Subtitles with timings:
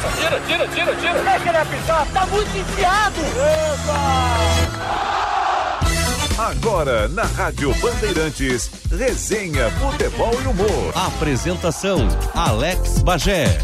[0.00, 0.16] passa.
[0.16, 1.22] Tira, tira, tira, tira.
[1.22, 3.20] Deixa ele apitar, tá muito enfiado.
[6.38, 10.92] Agora, na Rádio Bandeirantes, resenha, futebol e humor.
[10.94, 13.58] Apresentação: Alex Bagé.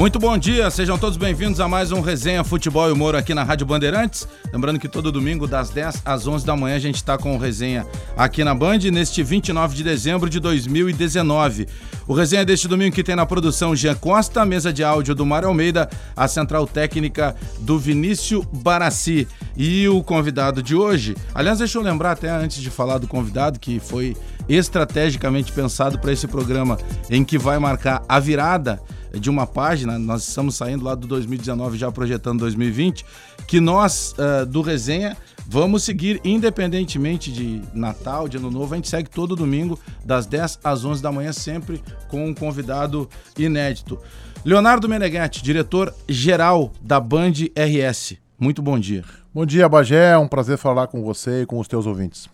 [0.00, 3.44] Muito bom dia, sejam todos bem-vindos a mais um Resenha Futebol e Humor aqui na
[3.44, 4.26] Rádio Bandeirantes.
[4.50, 7.38] Lembrando que todo domingo, das 10 às 11 da manhã, a gente está com o
[7.38, 7.86] Resenha
[8.16, 11.68] aqui na Band, neste 29 de dezembro de 2019.
[12.08, 15.48] O Resenha deste domingo que tem na produção Jean Costa, mesa de áudio do Mário
[15.48, 15.86] Almeida,
[16.16, 19.28] a central técnica do Vinícius Barassi.
[19.54, 23.60] E o convidado de hoje, aliás, deixa eu lembrar até antes de falar do convidado,
[23.60, 24.16] que foi
[24.48, 26.78] estrategicamente pensado para esse programa,
[27.10, 28.80] em que vai marcar a virada
[29.18, 33.04] de uma página, nós estamos saindo lá do 2019 já projetando 2020,
[33.46, 38.88] que nós uh, do Resenha vamos seguir independentemente de Natal, de Ano Novo, a gente
[38.88, 43.98] segue todo domingo das 10 às 11 da manhã sempre com um convidado inédito.
[44.44, 48.16] Leonardo Meneghetti, diretor geral da Band RS.
[48.38, 49.04] Muito bom dia.
[49.34, 50.12] Bom dia, Bagé.
[50.12, 52.28] É um prazer falar com você e com os teus ouvintes.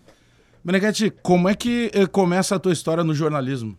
[0.63, 3.77] Meneghetti, como é que eh, começa a tua história no jornalismo?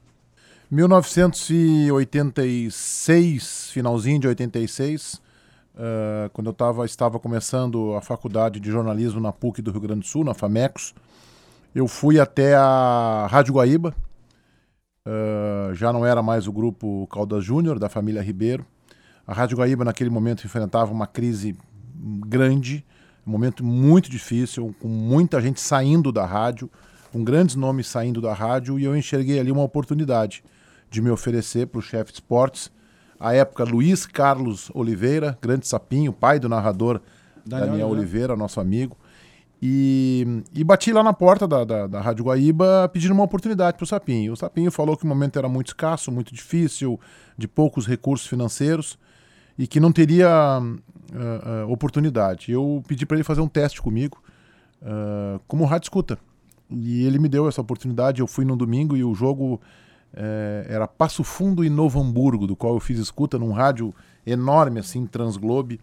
[0.71, 9.33] 1986, finalzinho de 86, uh, quando eu tava, estava começando a faculdade de jornalismo na
[9.33, 10.95] PUC do Rio Grande do Sul, na FAMECOS,
[11.75, 13.97] eu fui até a Rádio Guaíba,
[15.07, 18.67] uh, já não era mais o grupo Caldas Júnior, da família Ribeiro.
[19.27, 21.57] A Rádio Guaíba, naquele momento, enfrentava uma crise
[22.27, 22.85] grande,
[23.27, 26.71] um momento muito difícil, com muita gente saindo da rádio,
[27.11, 30.45] com grandes nomes saindo da rádio, e eu enxerguei ali uma oportunidade
[30.91, 32.71] de me oferecer para o chefe de esportes.
[33.19, 37.01] À época, Luiz Carlos Oliveira, grande sapinho, pai do narrador
[37.45, 38.97] Daniel, Daniel Oliveira, nosso amigo.
[39.61, 43.83] E, e, bati lá na porta da, da, da Rádio Guaíba pedindo uma oportunidade para
[43.83, 44.33] o Sapinho.
[44.33, 46.99] O Sapinho falou que o momento era muito escasso, muito difícil,
[47.37, 48.97] de poucos recursos financeiros
[49.59, 52.53] e que não teria uh, uh, oportunidade.
[52.53, 54.23] Eu pedi para ele fazer um teste comigo,
[54.81, 56.19] uh, como rádio escuta.
[56.71, 58.21] E ele me deu essa oportunidade.
[58.21, 59.61] Eu fui no domingo e o jogo
[60.15, 63.95] é, era Passo Fundo e Novo Hamburgo, do qual eu fiz escuta num rádio
[64.27, 65.81] enorme, assim, Transglobe,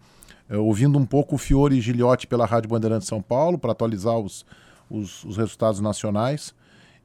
[0.48, 4.44] é, ouvindo um pouco o Fiore Gilhote pela Rádio Bandeirantes São Paulo, para atualizar os,
[4.90, 6.54] os, os, resultados nacionais,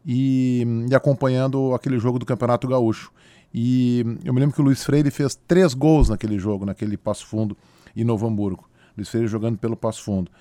[0.06, 3.12] e, e, acompanhando aquele jogo do Campeonato Gaúcho.
[3.54, 7.28] E eu me lembro que o Luiz Freire fez três gols naquele jogo, naquele Passo
[7.28, 7.58] Fundo
[7.96, 8.68] e Novo Hamburgo.
[8.96, 10.32] Luiz Freire jogando pelo Passo Fundo.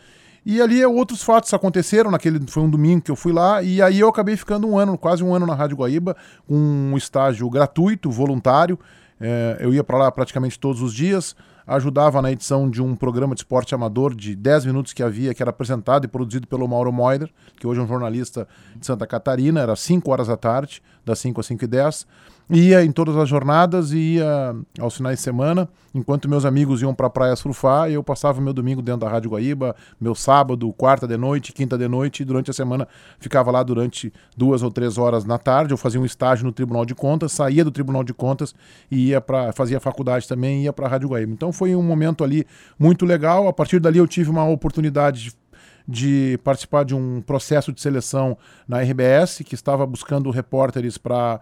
[0.45, 4.01] E ali outros fatos aconteceram, naquele foi um domingo que eu fui lá, e aí
[4.01, 6.17] eu acabei ficando um ano, quase um ano na Rádio Guaíba,
[6.49, 8.79] um estágio gratuito, voluntário.
[9.21, 11.37] É, eu ia para lá praticamente todos os dias,
[11.67, 15.43] ajudava na edição de um programa de esporte amador de 10 minutos que havia, que
[15.43, 19.61] era apresentado e produzido pelo Mauro Moider, que hoje é um jornalista de Santa Catarina,
[19.61, 22.07] era 5 horas da tarde, das 5 às 5 e 10
[22.51, 26.93] ia em todas as jornadas e ia aos finais de semana, enquanto meus amigos iam
[26.93, 31.07] para a praia surfar, eu passava meu domingo dentro da Rádio Guaíba, meu sábado, quarta
[31.07, 32.89] de noite, quinta de noite, e durante a semana
[33.21, 36.85] ficava lá durante duas ou três horas na tarde, eu fazia um estágio no Tribunal
[36.85, 38.53] de Contas, saía do Tribunal de Contas
[38.91, 41.33] e ia para fazia faculdade também, ia para a Rádio Guaíba.
[41.33, 42.45] Então foi um momento ali
[42.77, 45.40] muito legal, a partir dali eu tive uma oportunidade de
[45.87, 48.37] de participar de um processo de seleção
[48.67, 51.41] na RBS, que estava buscando repórteres para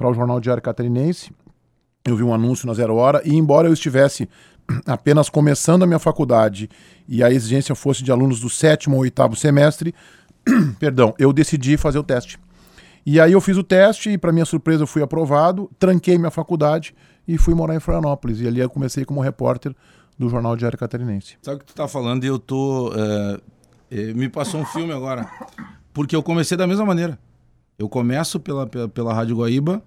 [0.00, 1.32] o Jornal Diário Catarinense.
[2.04, 4.28] Eu vi um anúncio na Zero Hora e, embora eu estivesse
[4.86, 6.68] apenas começando a minha faculdade
[7.08, 9.94] e a exigência fosse de alunos do sétimo ou oitavo semestre,
[10.78, 12.38] perdão, eu decidi fazer o teste.
[13.04, 16.30] E aí eu fiz o teste e, para minha surpresa, eu fui aprovado, tranquei minha
[16.30, 16.94] faculdade
[17.26, 18.40] e fui morar em Florianópolis.
[18.40, 19.74] E ali eu comecei como repórter
[20.18, 21.36] do Jornal Diário Catarinense.
[21.42, 22.92] Sabe o que tu tá falando eu tô...
[22.94, 23.40] É,
[24.14, 25.28] me passou um filme agora.
[25.92, 27.18] Porque eu comecei da mesma maneira.
[27.78, 29.82] Eu começo pela, pela, pela Rádio Guaíba.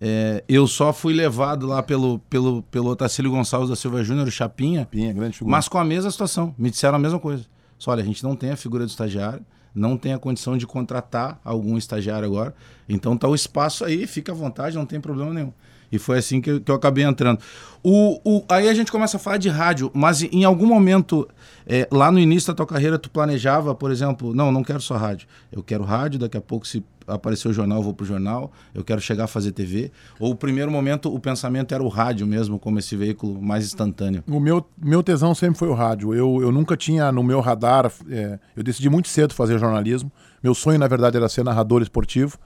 [0.00, 4.80] É, eu só fui levado lá pelo, pelo, pelo Otacílio Gonçalves da Silva Júnior, Chapinha.
[4.80, 5.56] Chapinha, grande figura.
[5.56, 6.54] Mas com a mesma situação.
[6.58, 7.44] Me disseram a mesma coisa.
[7.78, 9.44] Só, olha, a gente não tem a figura do estagiário,
[9.74, 12.54] não tem a condição de contratar algum estagiário agora.
[12.88, 15.52] Então tá o espaço aí, fica à vontade, não tem problema nenhum.
[15.94, 17.38] E foi assim que eu, que eu acabei entrando.
[17.82, 21.28] O, o, aí a gente começa a falar de rádio, mas em algum momento,
[21.66, 24.96] é, lá no início da tua carreira, tu planejava, por exemplo, não, não quero só
[24.96, 25.28] rádio.
[25.52, 28.82] Eu quero rádio, daqui a pouco, se aparecer o jornal, eu vou pro jornal, eu
[28.82, 29.92] quero chegar a fazer TV.
[30.18, 34.24] Ou o primeiro momento, o pensamento era o rádio mesmo, como esse veículo mais instantâneo?
[34.26, 36.14] O meu, meu tesão sempre foi o rádio.
[36.14, 40.10] Eu, eu nunca tinha no meu radar, é, eu decidi muito cedo fazer jornalismo.
[40.42, 42.38] Meu sonho, na verdade, era ser narrador esportivo,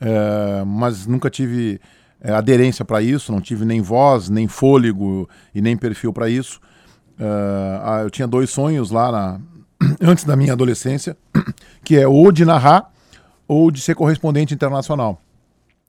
[0.00, 1.80] é, mas nunca tive
[2.20, 6.60] é, aderência para isso, não tive nem voz, nem fôlego e nem perfil para isso.
[7.18, 9.40] Uh, eu tinha dois sonhos lá na,
[10.02, 11.16] antes da minha adolescência,
[11.84, 12.90] que é ou de narrar
[13.46, 15.20] ou de ser correspondente internacional.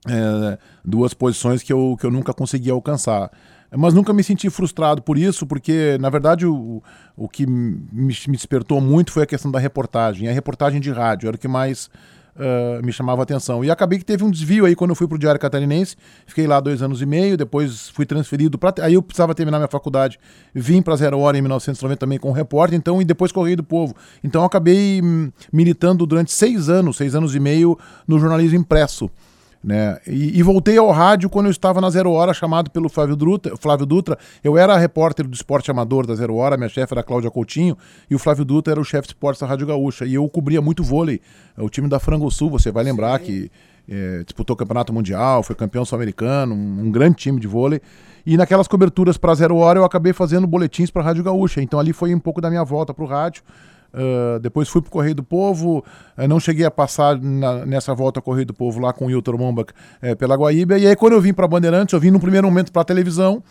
[0.08, 3.32] é, duas posições que eu, que eu nunca consegui alcançar.
[3.76, 6.82] Mas nunca me senti frustrado por isso, porque, na verdade, o,
[7.18, 10.30] o que me, me despertou muito foi a questão da reportagem.
[10.30, 11.90] A reportagem de rádio era o que mais
[12.36, 13.64] uh, me chamava a atenção.
[13.64, 15.96] E acabei que teve um desvio aí quando eu fui para o Diário Catarinense.
[16.26, 18.84] Fiquei lá dois anos e meio, depois fui transferido para.
[18.84, 20.20] Aí eu precisava terminar minha faculdade.
[20.54, 23.96] Vim para Zero Hora em 1990 também com repórter, então, e depois Correio do Povo.
[24.24, 27.78] Então acabei hum, militando durante seis anos, seis anos e meio,
[28.08, 29.10] no jornalismo impresso.
[29.66, 29.98] Né?
[30.06, 33.58] E, e, voltei ao rádio quando eu estava na Zero Hora, chamado pelo Flávio Dutra,
[33.58, 34.16] Flávio Dutra.
[34.44, 37.76] Eu era repórter do esporte amador da Zero Hora, minha chefe era Cláudia Coutinho,
[38.08, 40.06] e o Flávio Dutra era o chefe de esportes da Rádio Gaúcha.
[40.06, 41.20] E eu cobria muito vôlei.
[41.58, 43.26] O time da Frango Sul, você vai lembrar Sim.
[43.26, 43.52] que
[43.90, 47.82] é, disputou o campeonato mundial, foi campeão sul-americano, um, um, grande time de vôlei.
[48.24, 51.60] E naquelas coberturas para Zero Hora eu acabei fazendo boletins para a Rádio Gaúcha.
[51.60, 53.42] Então ali foi um pouco da minha volta para o rádio.
[53.96, 55.78] Uh, depois fui para o Correio do Povo,
[56.18, 59.10] uh, não cheguei a passar na, nessa volta ao Correio do Povo lá com o
[59.10, 60.78] Hilton Mombach uh, pela Guaíba.
[60.78, 63.42] E aí, quando eu vim para Bandeirantes, eu vim no primeiro momento para a televisão,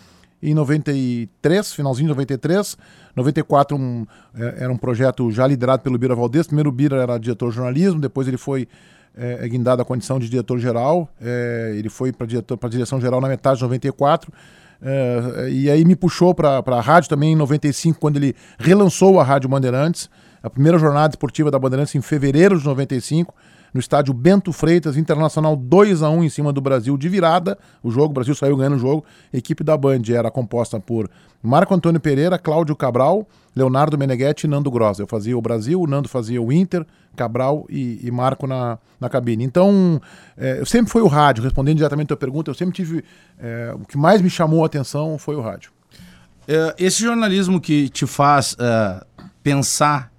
[0.43, 2.77] em 93, finalzinho de 93.
[3.17, 4.05] 94 um,
[4.35, 6.47] era um projeto já liderado pelo Bira Valdez.
[6.47, 8.69] Primeiro o Bira era diretor de jornalismo, depois ele foi
[9.17, 11.09] é, guindado a condição de diretor-geral.
[11.75, 14.31] Ele foi para a direção-geral na metade de 94.
[14.83, 19.25] É, e aí me puxou para a rádio também em 95, quando ele relançou a
[19.25, 20.11] Rádio Bandeirantes
[20.45, 23.35] a primeira jornada esportiva da Bandeirantes em fevereiro de 95,
[23.73, 27.59] no estádio Bento Freitas, Internacional 2 a 1 em cima do Brasil de virada.
[27.83, 29.07] O jogo, o Brasil saiu ganhando o jogo.
[29.33, 31.09] A equipe da Band era composta por
[31.43, 33.27] Marco Antônio Pereira, Cláudio Cabral,
[33.57, 34.99] Leonardo Meneghetti e Nando Gross.
[34.99, 36.85] Eu fazia o Brasil, o Nando fazia o Inter,
[37.17, 39.45] Cabral e, e Marco na, na cabine.
[39.45, 39.99] Então,
[40.37, 43.03] é, eu sempre fui o rádio, respondendo diretamente a tua pergunta, eu sempre tive.
[43.39, 45.73] É, o que mais me chamou a atenção foi o rádio.
[46.47, 49.05] É, esse jornalismo que te faz é,
[49.43, 50.14] pensar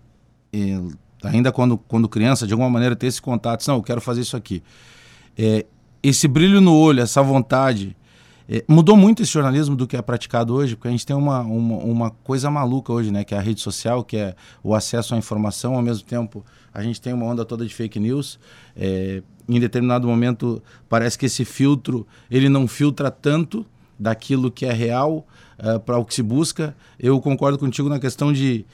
[1.23, 4.37] ainda quando, quando criança, de alguma maneira ter esse contato, não, eu quero fazer isso
[4.37, 4.61] aqui.
[5.37, 5.65] É,
[6.01, 7.95] esse brilho no olho, essa vontade,
[8.47, 11.41] é, mudou muito esse jornalismo do que é praticado hoje, porque a gente tem uma,
[11.41, 15.15] uma, uma, coisa maluca hoje, né, que é a rede social, que é o acesso
[15.15, 18.37] à informação, ao mesmo tempo a gente tem uma onda toda de fake news.
[18.75, 23.65] É, em determinado momento parece que esse filtro ele não filtra tanto
[23.97, 25.25] daquilo que é real
[25.57, 26.75] uh, para o que se busca.
[26.99, 28.65] Eu concordo contigo na questão de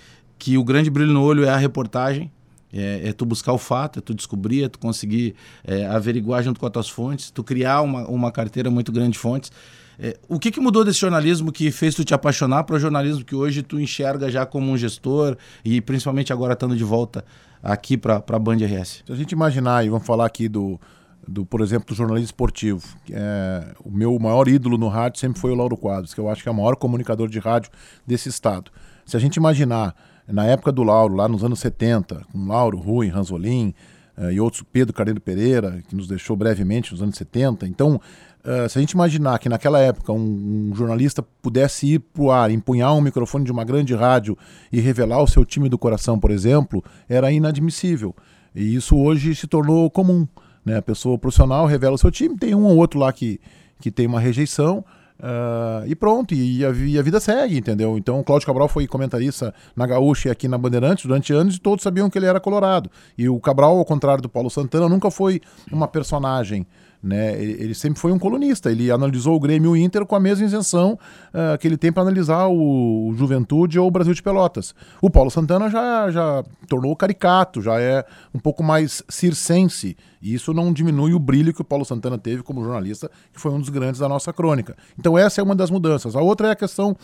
[0.42, 2.32] que o grande brilho no olho é a reportagem,
[2.74, 6.60] é, é, tu buscar o fato, é tu descobrir, é tu conseguir é, averiguar junto
[6.60, 9.52] com as tuas fontes, tu criar uma, uma carteira muito grande de fontes.
[10.00, 13.24] É, o que, que mudou desse jornalismo que fez tu te apaixonar para o jornalismo
[13.24, 17.24] que hoje tu enxerga já como um gestor e principalmente agora estando de volta
[17.62, 19.04] aqui para a Band RS?
[19.06, 20.82] Se a gente imaginar, e vamos falar aqui do,
[21.28, 25.52] do por exemplo, do jornalismo esportivo, é, o meu maior ídolo no rádio sempre foi
[25.52, 27.70] o Lauro Quadros, que eu acho que é o maior comunicador de rádio
[28.08, 28.72] desse estado.
[29.06, 29.94] Se a gente imaginar
[30.28, 33.74] na época do Lauro, lá nos anos 70, com Lauro, Rui, Ranzolin
[34.18, 37.68] uh, e outros, Pedro Carneiro Pereira, que nos deixou brevemente nos anos 70.
[37.68, 42.22] Então, uh, se a gente imaginar que naquela época um, um jornalista pudesse ir para
[42.24, 44.38] o ar, empunhar um microfone de uma grande rádio
[44.72, 48.16] e revelar o seu time do coração, por exemplo, era inadmissível.
[48.54, 50.28] E isso hoje se tornou comum.
[50.66, 50.78] Né?
[50.78, 53.40] A pessoa profissional revela o seu time, tem um ou outro lá que,
[53.80, 54.84] que tem uma rejeição,
[55.22, 57.96] Uh, e pronto, e a, e a, vida segue, entendeu?
[57.96, 61.60] Então o Cláudio Cabral foi comentarista na Gaúcha e aqui na Bandeirantes durante anos e
[61.60, 62.90] todos sabiam que ele era colorado.
[63.16, 65.40] E o Cabral, ao contrário do Paulo Santana, nunca foi
[65.72, 66.66] uma personagem
[67.04, 67.42] né?
[67.42, 70.98] Ele, sempre foi um colunista, ele analisou o Grêmio Inter com a mesma isenção
[71.34, 74.76] uh, que ele tem para analisar o, o, Juventude ou o Brasil de Pelotas.
[75.02, 80.54] O Paulo Santana já, já tornou caricato, já é um pouco mais circense, e isso
[80.54, 83.70] não diminui o brilho que o Paulo Santana teve como jornalista, que foi um dos
[83.70, 84.78] grandes da nossa crônica.
[85.00, 86.16] Então, essa é uma das mudanças.
[86.16, 86.96] A outra é a questão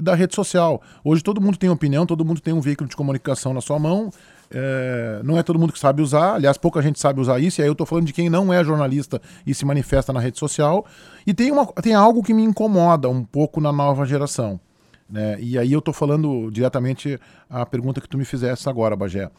[0.00, 0.80] da rede social.
[1.02, 4.10] Hoje todo mundo tem opinião, todo mundo tem um veículo de comunicação na sua mão.
[4.52, 7.62] É, não é todo mundo que sabe usar, aliás, pouca gente sabe usar isso, e
[7.62, 10.84] aí eu estou falando de quem não é jornalista e se manifesta na rede social.
[11.26, 14.58] E tem, uma, tem algo que me incomoda um pouco na nova geração.
[15.08, 15.36] Né?
[15.40, 19.30] E aí eu estou falando diretamente a pergunta que tu me fizesse agora, Bagé.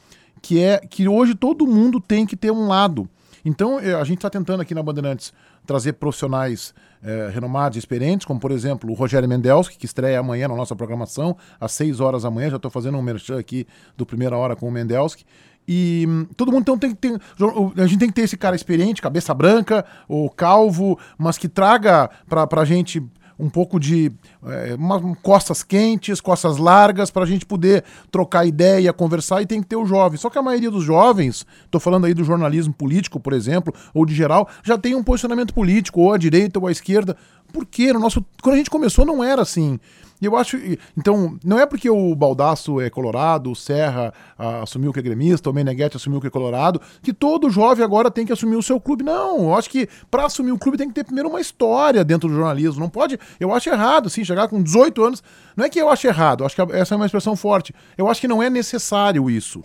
[0.41, 3.09] Que é que hoje todo mundo tem que ter um lado.
[3.43, 5.33] Então é, a gente está tentando aqui na Bandeirantes
[5.65, 10.47] trazer profissionais é, renomados e experientes, como por exemplo o Rogério Mendelski, que estreia amanhã
[10.47, 12.49] na nossa programação, às 6 horas da manhã.
[12.49, 13.67] Já estou fazendo um merchan aqui
[13.97, 15.25] do Primeira Hora com o Mendelski.
[15.67, 17.19] E hum, todo mundo então tem que ter.
[17.77, 22.09] A gente tem que ter esse cara experiente, cabeça branca, ou calvo, mas que traga
[22.27, 23.03] para a gente
[23.41, 24.11] um pouco de
[24.45, 29.61] é, uma, costas quentes, costas largas, para a gente poder trocar ideia, conversar, e tem
[29.61, 30.17] que ter o jovem.
[30.17, 34.05] Só que a maioria dos jovens, estou falando aí do jornalismo político, por exemplo, ou
[34.05, 37.17] de geral, já tem um posicionamento político, ou à direita ou à esquerda.
[37.51, 37.91] Por quê?
[37.93, 39.79] No nosso, quando a gente começou não era assim.
[40.21, 40.55] E eu acho.
[40.95, 45.49] Então, não é porque o Baldaço é colorado, o Serra ah, assumiu que é gremista,
[45.49, 48.79] o Meneghetti assumiu que é colorado, que todo jovem agora tem que assumir o seu
[48.79, 49.03] clube.
[49.03, 52.29] Não, eu acho que para assumir um clube tem que ter primeiro uma história dentro
[52.29, 52.79] do jornalismo.
[52.79, 53.19] Não pode.
[53.39, 55.23] Eu acho errado, assim, chegar com 18 anos.
[55.57, 57.73] Não é que eu acho errado, acho que essa é uma expressão forte.
[57.97, 59.63] Eu acho que não é necessário isso.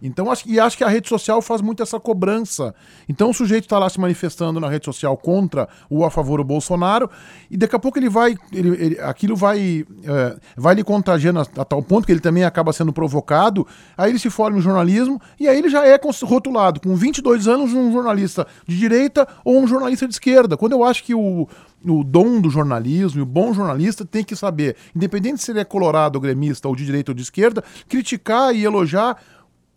[0.00, 2.74] Então, acho, e acho que a rede social faz muito essa cobrança.
[3.08, 6.44] Então, o sujeito está lá se manifestando na rede social contra ou a favor do
[6.44, 7.10] Bolsonaro,
[7.50, 8.36] e daqui a pouco ele vai.
[8.52, 12.44] Ele, ele, aquilo vai, é, vai lhe contagiando a, a, tal ponto que ele também
[12.44, 13.66] acaba sendo provocado.
[13.96, 17.72] Aí ele se forma em jornalismo, e aí ele já é rotulado, com 22 anos,
[17.72, 20.56] um jornalista de direita ou um jornalista de esquerda.
[20.56, 21.48] Quando eu acho que o,
[21.84, 25.64] o dom do jornalismo, e o bom jornalista tem que saber, independente se ele é
[25.64, 29.16] colorado gremista, ou de direita ou de esquerda, criticar e elogiar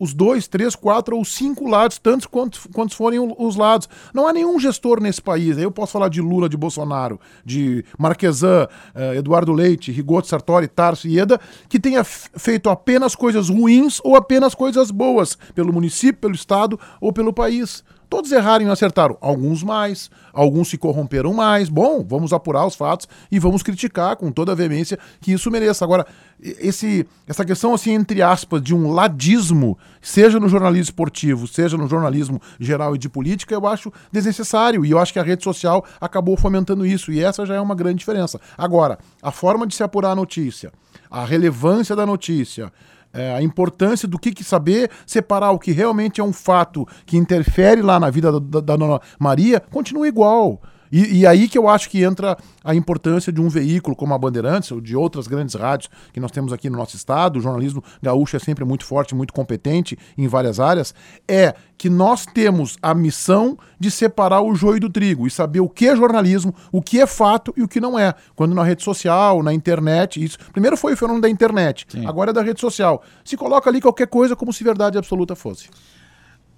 [0.02, 3.88] os dois, três, quatro ou cinco lados, tantos quantos, quantos forem os lados.
[4.12, 5.56] Não há nenhum gestor nesse país.
[5.56, 8.66] Aí eu posso falar de Lula, de Bolsonaro, de Marquesan,
[8.96, 14.16] uh, Eduardo Leite, Rigoto Sartori, Tarso e Ieda, que tenha feito apenas coisas ruins ou
[14.16, 17.84] apenas coisas boas pelo município, pelo estado ou pelo país.
[18.12, 19.16] Todos erraram e acertaram.
[19.22, 21.70] Alguns mais, alguns se corromperam mais.
[21.70, 25.82] Bom, vamos apurar os fatos e vamos criticar com toda a veemência que isso mereça.
[25.82, 26.06] Agora,
[26.38, 31.88] esse, essa questão, assim, entre aspas, de um ladismo, seja no jornalismo esportivo, seja no
[31.88, 34.84] jornalismo geral e de política, eu acho desnecessário.
[34.84, 37.10] E eu acho que a rede social acabou fomentando isso.
[37.10, 38.38] E essa já é uma grande diferença.
[38.58, 40.70] Agora, a forma de se apurar a notícia,
[41.10, 42.70] a relevância da notícia,
[43.12, 47.16] é, a importância do que, que, saber separar o que realmente é um fato que
[47.16, 50.60] interfere lá na vida da, da, da dona Maria, continua igual.
[50.92, 54.18] E, e, aí que eu acho que entra a importância de um veículo como a
[54.18, 57.38] Bandeirantes ou de outras grandes rádios que nós temos aqui no nosso estado.
[57.38, 60.94] O jornalismo gaúcho é sempre muito forte, muito competente em várias áreas.
[61.26, 65.68] É que nós temos a missão de separar o joio do trigo e saber o
[65.68, 68.14] que é jornalismo, o que é fato e o que não é.
[68.36, 70.38] Quando na rede social, na internet, isso.
[70.52, 72.06] Primeiro foi o fenômeno da internet, Sim.
[72.06, 73.02] agora é da rede social.
[73.24, 75.70] Se coloca ali qualquer coisa como se verdade absoluta fosse.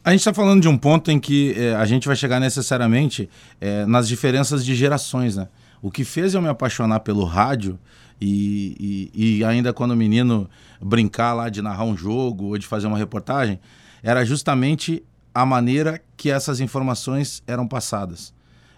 [0.05, 3.27] A gente está falando de um ponto em que é, a gente vai chegar necessariamente
[3.59, 5.49] é, nas diferenças de gerações, né?
[5.81, 7.79] O que fez eu me apaixonar pelo rádio
[8.21, 10.47] e, e, e, ainda quando menino
[10.79, 13.59] brincar lá de narrar um jogo ou de fazer uma reportagem,
[14.03, 15.03] era justamente
[15.35, 18.35] a maneira que essas informações eram passadas.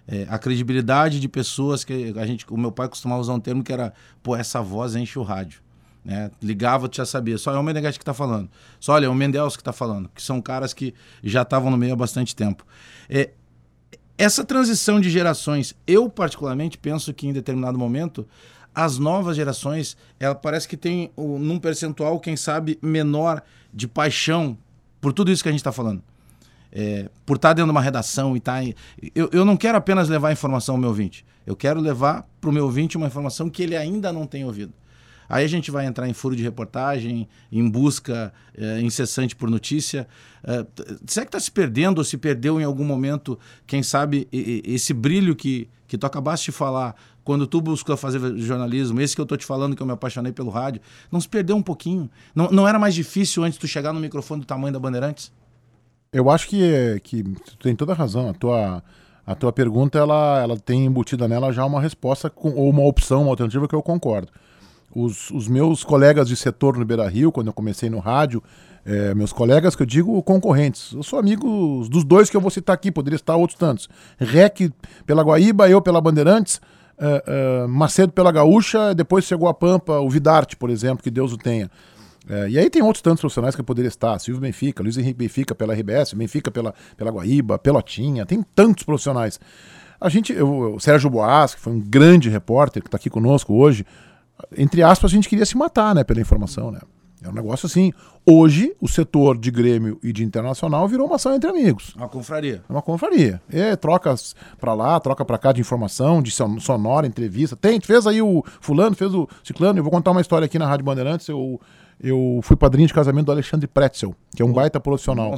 [0.06, 3.64] É, a credibilidade de pessoas que a gente, o meu pai costumava usar um termo
[3.64, 3.92] que era,
[4.22, 5.65] pô, essa voz enche o rádio.
[6.06, 6.30] Né?
[6.40, 7.36] Ligava, tu já sabia.
[7.36, 8.48] Só é o Meneghetti que está falando.
[8.78, 10.08] Só olha, é o Mendels que está falando.
[10.14, 12.64] Que são caras que já estavam no meio há bastante tempo.
[13.10, 13.30] É,
[14.16, 18.24] essa transição de gerações, eu particularmente penso que em determinado momento
[18.72, 23.42] as novas gerações, ela parece que tem um, num percentual, quem sabe, menor
[23.74, 24.56] de paixão
[25.00, 26.00] por tudo isso que a gente está falando.
[26.70, 28.62] É, por estar tá dentro de uma redação e estar.
[28.62, 28.70] Tá
[29.12, 31.26] eu, eu não quero apenas levar informação ao meu ouvinte.
[31.44, 34.72] Eu quero levar para o meu ouvinte uma informação que ele ainda não tem ouvido.
[35.28, 40.06] Aí a gente vai entrar em furo de reportagem, em busca é, incessante por notícia.
[40.44, 40.64] É,
[41.06, 45.34] será que está se perdendo ou se perdeu em algum momento, quem sabe, esse brilho
[45.34, 49.36] que, que tu acabaste de falar quando tu buscou fazer jornalismo, esse que eu estou
[49.36, 50.80] te falando que eu me apaixonei pelo rádio,
[51.10, 52.08] não se perdeu um pouquinho?
[52.32, 55.32] Não, não era mais difícil antes tu chegar no microfone do tamanho da Bandeirantes?
[56.12, 58.30] Eu acho que, que tu tem toda a razão.
[58.30, 58.82] A tua,
[59.26, 63.22] a tua pergunta ela, ela tem embutida nela já uma resposta com, ou uma opção,
[63.22, 64.30] uma alternativa que eu concordo
[64.94, 68.42] os, os meus colegas de setor no Beira Rio, quando eu comecei no rádio,
[68.84, 70.92] é, meus colegas que eu digo concorrentes.
[70.92, 73.88] Eu sou amigo dos dois que eu vou citar aqui, poderia estar outros tantos.
[74.18, 74.72] REC
[75.04, 76.60] pela Guaíba, eu pela Bandeirantes,
[76.98, 81.32] uh, uh, Macedo pela Gaúcha, depois chegou a Pampa, o Vidarte, por exemplo, que Deus
[81.32, 81.70] o tenha.
[82.28, 84.18] É, e aí tem outros tantos profissionais que eu poderia estar.
[84.18, 89.38] Silvio Benfica, Luiz Henrique Benfica pela RBS, Benfica pela, pela Guaíba, Pelotinha, tem tantos profissionais.
[90.00, 93.54] A gente, eu, o Sérgio Boas, que foi um grande repórter, que está aqui conosco
[93.54, 93.86] hoje,
[94.56, 96.80] entre aspas, a gente queria se matar, né, pela informação, né?
[97.22, 97.92] É um negócio assim.
[98.24, 101.94] Hoje, o setor de Grêmio e de Internacional virou uma ação entre amigos.
[101.96, 102.62] Uma confraria.
[102.68, 103.40] É uma confraria.
[103.50, 107.56] É, trocas pra lá, troca pra cá de informação, de sonora, entrevista.
[107.56, 109.78] Tem, fez aí o fulano, fez o ciclano.
[109.78, 111.28] Eu vou contar uma história aqui na Rádio Bandeirantes.
[111.28, 111.60] Eu,
[112.00, 115.34] eu fui padrinho de casamento do Alexandre Pretzel, que é um baita profissional.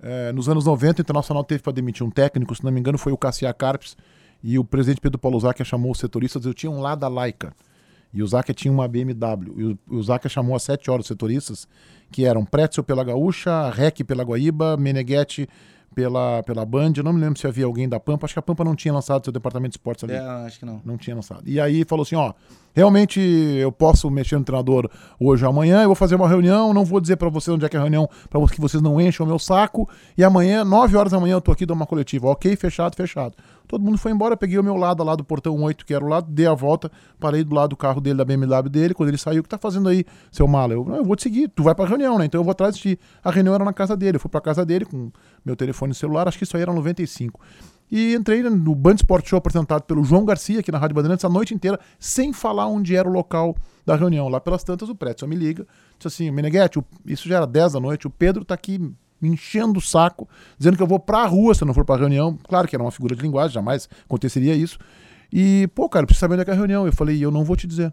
[0.00, 2.96] É, nos anos 90, o Internacional teve para demitir um técnico, se não me engano,
[2.96, 3.96] foi o Cassia Carpes.
[4.42, 7.52] E o presidente Pedro Paulo Zac chamou os setoristas, eu tinha um lá da Laica.
[8.12, 9.78] E o Zaca tinha uma BMW.
[9.88, 11.68] E o, Zaca chamou as sete horas setoristas,
[12.10, 15.48] que eram Pretzel pela Gaúcha, Rec pela Guaíba, Meneghetti
[15.94, 16.92] pela, pela Band.
[16.96, 18.24] Eu não me lembro se havia alguém da Pampa.
[18.24, 20.12] Acho que a Pampa não tinha lançado seu departamento de esportes ali.
[20.12, 20.80] É, acho que não.
[20.84, 21.42] Não tinha lançado.
[21.44, 22.32] E aí falou assim: ó,
[22.72, 24.88] realmente eu posso mexer no treinador
[25.18, 25.82] hoje ou amanhã.
[25.82, 26.72] Eu vou fazer uma reunião.
[26.72, 29.00] Não vou dizer para vocês onde é que é a reunião, para que vocês não
[29.00, 29.88] enchem o meu saco.
[30.16, 32.28] E amanhã, nove horas da manhã, eu tô aqui dando uma coletiva.
[32.28, 33.34] Ok, fechado, fechado.
[33.68, 36.08] Todo mundo foi embora, peguei o meu lado lá do portão 8, que era o
[36.08, 38.94] lado, dei a volta, parei do lado do carro dele, da BMW dele.
[38.94, 40.72] Quando ele saiu, o que tá fazendo aí, seu mala?
[40.72, 42.24] Eu, não, eu vou te seguir, tu vai pra reunião, né?
[42.24, 43.00] Então eu vou atrás de ti.
[43.22, 45.12] A reunião era na casa dele, eu fui pra casa dele com
[45.44, 47.38] meu telefone celular, acho que isso aí era 95.
[47.90, 51.28] E entrei no Band Sport Show apresentado pelo João Garcia, aqui na Rádio Bandeirantes, a
[51.28, 54.28] noite inteira, sem falar onde era o local da reunião.
[54.28, 55.66] Lá pelas tantas, o Pretzel me liga,
[55.98, 58.78] disse assim, Meneghete, isso já era 10 da noite, o Pedro tá aqui
[59.20, 61.96] me enchendo o saco, dizendo que eu vou pra rua se eu não for pra
[61.96, 62.38] reunião.
[62.48, 64.78] Claro que era uma figura de linguagem, jamais aconteceria isso.
[65.32, 66.86] E, pô, cara, precisa saber onde é que é a reunião.
[66.86, 67.92] Eu falei, eu não vou te dizer.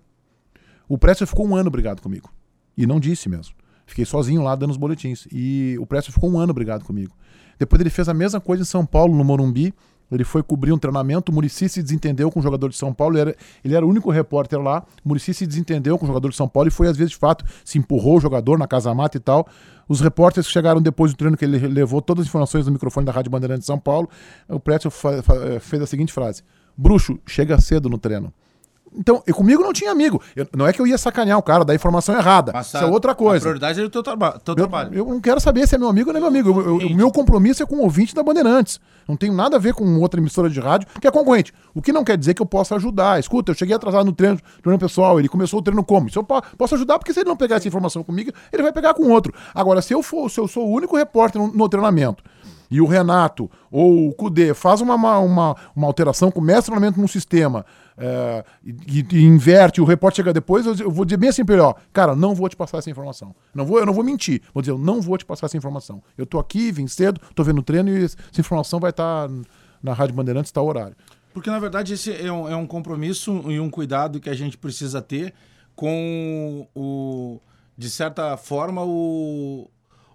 [0.88, 2.32] O Pretzel ficou um ano brigado comigo.
[2.78, 3.56] E não disse mesmo.
[3.86, 5.28] Fiquei sozinho lá dando os boletins.
[5.32, 7.16] E o Pretzel ficou um ano brigado comigo.
[7.58, 9.74] Depois ele fez a mesma coisa em São Paulo, no Morumbi.
[10.12, 13.16] Ele foi cobrir um treinamento, o Murici se desentendeu com o jogador de São Paulo,
[13.16, 14.86] ele era, ele era o único repórter lá.
[15.04, 17.18] O Murici se desentendeu com o jogador de São Paulo e foi, às vezes, de
[17.18, 19.48] fato, se empurrou o jogador na casa mata e tal.
[19.88, 23.06] Os repórteres que chegaram depois do treino, que ele levou todas as informações do microfone
[23.06, 24.10] da Rádio Bandeirante de São Paulo,
[24.48, 24.92] o Pretzel
[25.60, 26.44] fez a seguinte frase:
[26.78, 28.34] Bruxo, chega cedo no treino.
[28.98, 30.22] Então, e comigo não tinha amigo.
[30.36, 32.52] Eu, não é que eu ia sacanear o cara, dar informação errada.
[32.54, 33.38] Mas Isso é outra coisa.
[33.38, 34.94] A prioridade é o teu, traba teu Eu, trabalho.
[34.94, 36.50] eu não quero saber se é meu amigo ou não é meu amigo.
[36.62, 38.80] Eu- eu- o meu compromisso é com o ouvinte da Bandeirantes.
[39.08, 41.54] Não tem nada a ver com outra emissora de rádio que é concorrente.
[41.74, 43.20] O que não quer dizer que eu possa ajudar.
[43.20, 46.08] Escuta, eu cheguei atrasado no treino, treino pessoal, ele começou o treino como?
[46.08, 48.72] Isso eu po- posso ajudar, porque se ele não pegar essa informação comigo, ele vai
[48.72, 49.32] pegar com outro.
[49.54, 52.24] Agora, se eu for, se eu sou o único repórter no, no treinamento
[52.72, 57.00] e o Renato ou o Cudê faz uma, uma, uma, uma alteração, começa o treinamento
[57.00, 57.64] num sistema
[57.98, 61.64] é, e, e inverte, o repórter chega depois, eu, vou dizer bem assim pra ele,
[61.64, 63.36] ó, cara, não vou te passar essa informação.
[63.54, 64.42] Não vou, eu não vou mentir.
[64.54, 66.04] Vou dizer, eu não vou te passar essa informação.
[66.18, 69.30] Eu tô aqui, vim cedo, tô vendo o treino e essa informação vai estar
[69.82, 70.96] na Rádio Bandeirantes, tá horário.
[71.34, 74.58] Porque, na verdade, esse é um, é um compromisso e um cuidado que a gente
[74.58, 75.34] precisa ter
[75.76, 77.42] com o,
[77.78, 79.70] de certa forma, o,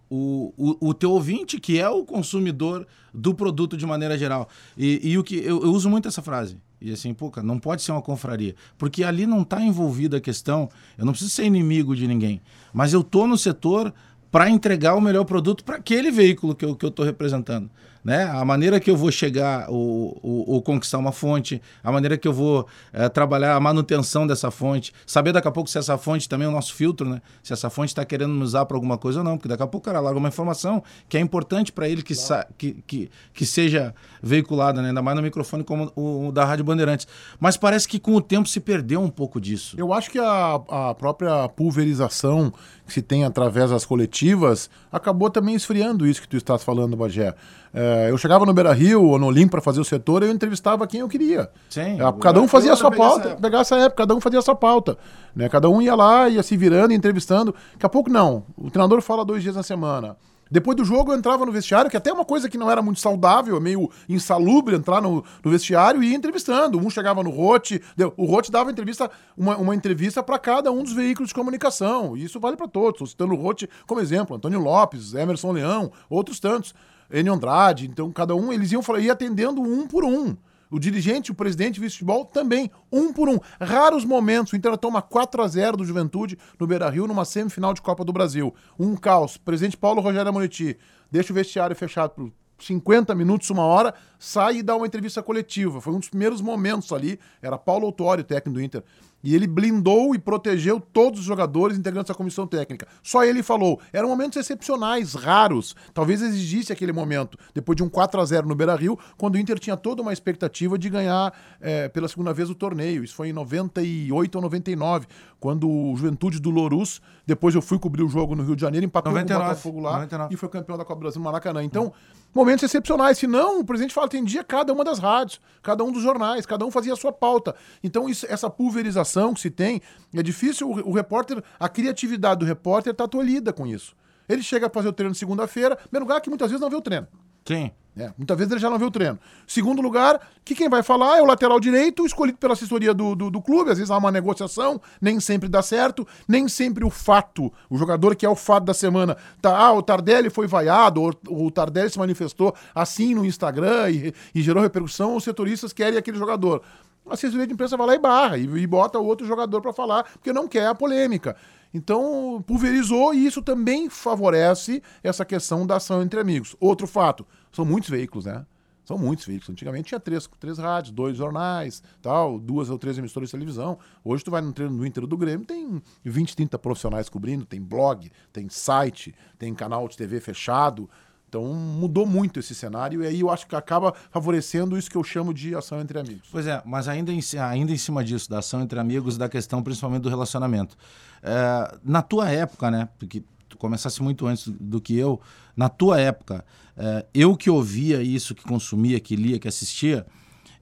[0.09, 4.49] o, o, o teu ouvinte, que é o consumidor do produto de maneira geral.
[4.77, 6.59] E, e o que eu, eu uso muito essa frase.
[6.81, 8.55] E assim, pô, cara, não pode ser uma confraria.
[8.79, 10.69] Porque ali não está envolvida a questão.
[10.97, 12.41] Eu não preciso ser inimigo de ninguém.
[12.73, 13.93] Mas eu tô no setor
[14.31, 17.69] para entregar o melhor produto para aquele veículo que eu estou que eu representando.
[18.03, 18.25] Né?
[18.25, 22.67] A maneira que eu vou chegar ou, conquistar uma fonte, a maneira que eu vou
[22.93, 26.49] eh, trabalhar a manutenção dessa fonte, saber daqui a pouco se essa fonte também é
[26.49, 27.21] o nosso filtro, né?
[27.43, 29.67] se essa fonte está querendo me usar para alguma coisa ou não, porque daqui a
[29.67, 32.15] pouco o cara larga uma informação que é importante para ele que,
[32.57, 34.89] que, que, que seja veiculada, né?
[34.89, 37.07] ainda mais no microfone como o, o da Rádio Bandeirantes.
[37.39, 39.77] Mas parece que com o tempo se perdeu um pouco disso.
[39.79, 42.53] Eu acho que a, a própria pulverização
[42.91, 47.33] que se tem através das coletivas acabou também esfriando isso que tu estás falando, Bagé.
[47.73, 50.87] É, eu chegava no Beira Rio ou no Olimpo para fazer o setor, eu entrevistava
[50.89, 51.49] quem eu queria.
[51.69, 53.41] Sim, É, cada um fazia a sua essa pauta, época.
[53.43, 54.99] pegar essa época, cada um fazia a sua pauta.
[55.35, 55.49] Né?
[55.49, 57.55] Cada um ia lá, ia se virando, entrevistando.
[57.73, 58.45] Daqui a pouco não.
[58.57, 60.17] O treinador fala dois dias na semana.
[60.51, 62.83] Depois do jogo eu entrava no vestiário, que até é uma coisa que não era
[62.83, 66.79] muito saudável, é meio insalubre entrar no, no vestiário e ir entrevistando.
[66.79, 67.81] Um chegava no Rote,
[68.17, 72.17] o Rote dava entrevista, uma, uma entrevista para cada um dos veículos de comunicação.
[72.17, 72.95] E isso vale para todos.
[72.95, 76.75] Estou citando o Rote como exemplo, Antônio Lopes, Emerson Leão, outros tantos,
[77.13, 77.87] Enio Andrade.
[77.87, 80.37] Então cada um, eles iam falar, ia atendendo um por um.
[80.71, 83.39] O dirigente, o presidente de futebol também, um por um.
[83.61, 87.83] Raros momentos, o Inter toma 4 a 0 do Juventude no Beira-Rio numa semifinal de
[87.83, 88.55] Copa do Brasil.
[88.79, 89.37] Um caos.
[89.37, 90.79] Presidente Paulo Rogério Amoretti
[91.11, 95.81] deixa o vestiário fechado 50 minutos, uma hora, sai e dá uma entrevista coletiva.
[95.81, 97.19] Foi um dos primeiros momentos ali.
[97.41, 98.83] Era Paulo Autório, técnico do Inter.
[99.23, 102.87] E ele blindou e protegeu todos os jogadores integrantes da comissão técnica.
[103.03, 103.79] Só ele falou.
[103.93, 105.77] Eram momentos excepcionais, raros.
[105.93, 109.39] Talvez exigisse aquele momento, depois de um 4 a 0 no Beira Rio, quando o
[109.39, 113.05] Inter tinha toda uma expectativa de ganhar eh, pela segunda vez o torneio.
[113.05, 115.07] Isso foi em 98 ou 99,
[115.39, 118.87] quando o Juventude do Lourus, depois eu fui cobrir o jogo no Rio de Janeiro,
[118.87, 120.35] empatou 99, com o Botafogo lá 99.
[120.35, 121.63] e foi campeão da Copa do Brasil no Maracanã.
[121.63, 121.93] Então,
[122.35, 123.19] momentos excepcionais.
[123.19, 126.65] Se não, o presidente fala, atendia cada uma das rádios, cada um dos jornais, cada
[126.65, 127.55] um fazia a sua pauta.
[127.83, 129.81] Então, isso- essa pulverização que se tem,
[130.15, 130.69] é difícil.
[130.71, 133.95] O, o repórter, a criatividade do repórter está tolhida com isso.
[134.29, 136.81] Ele chega a fazer o treino segunda-feira, primeiro lugar que muitas vezes não vê o
[136.81, 137.09] treino.
[137.45, 137.71] Sim.
[137.97, 139.19] É, muitas vezes ele já não vê o treino.
[139.47, 143.31] Segundo lugar, que quem vai falar é o lateral direito, escolhido pela assessoria do, do,
[143.31, 143.71] do clube.
[143.71, 148.15] Às vezes há uma negociação, nem sempre dá certo, nem sempre o fato, o jogador
[148.15, 151.91] que é o fato da semana, tá, ah, o Tardelli foi vaiado, ou, o Tardelli
[151.91, 156.63] se manifestou assim no Instagram e, e gerou repercussão, os setoristas querem aquele jogador.
[157.09, 159.73] A assessoria de imprensa vai lá e barra, e, e bota o outro jogador para
[159.73, 161.37] falar, porque não quer a polêmica.
[161.73, 166.57] Então, pulverizou e isso também favorece essa questão da ação entre amigos.
[166.59, 168.45] Outro fato, são muitos veículos, né?
[168.85, 169.51] São muitos veículos.
[169.51, 173.79] Antigamente tinha três, três rádios, dois jornais, tal, duas ou três emissoras de televisão.
[174.03, 177.61] Hoje tu vai no treino do Inter do Grêmio, tem 20, 30 profissionais cobrindo, tem
[177.61, 180.91] blog, tem site, tem canal de TV fechado,
[181.29, 185.05] Então mudou muito esse cenário e aí eu acho que acaba favorecendo isso que eu
[185.05, 186.29] chamo de ação entre amigos.
[186.33, 189.63] Pois é, mas ainda em, ainda em cima disso, da ação entre amigos, da questão
[189.63, 190.77] principalmente do relacionamento.
[191.23, 192.89] É, na tua época, né?
[192.99, 193.23] Porque
[193.61, 195.21] começasse muito antes do que eu,
[195.57, 196.45] na tua época,
[196.77, 200.07] é, eu que ouvia isso, que consumia, que lia, que assistia,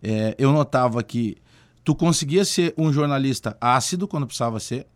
[0.02, 1.37] é, eu notava que
[1.84, 4.87] tu conseguia ser um jornalista ácido quando precisava ser,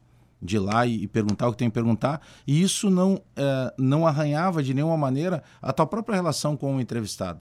[0.44, 4.04] de lá e, e, perguntar o que tem que perguntar, e isso não, é, não
[4.04, 7.40] arranhava de nenhuma maneira a tua própria relação com o entrevistado.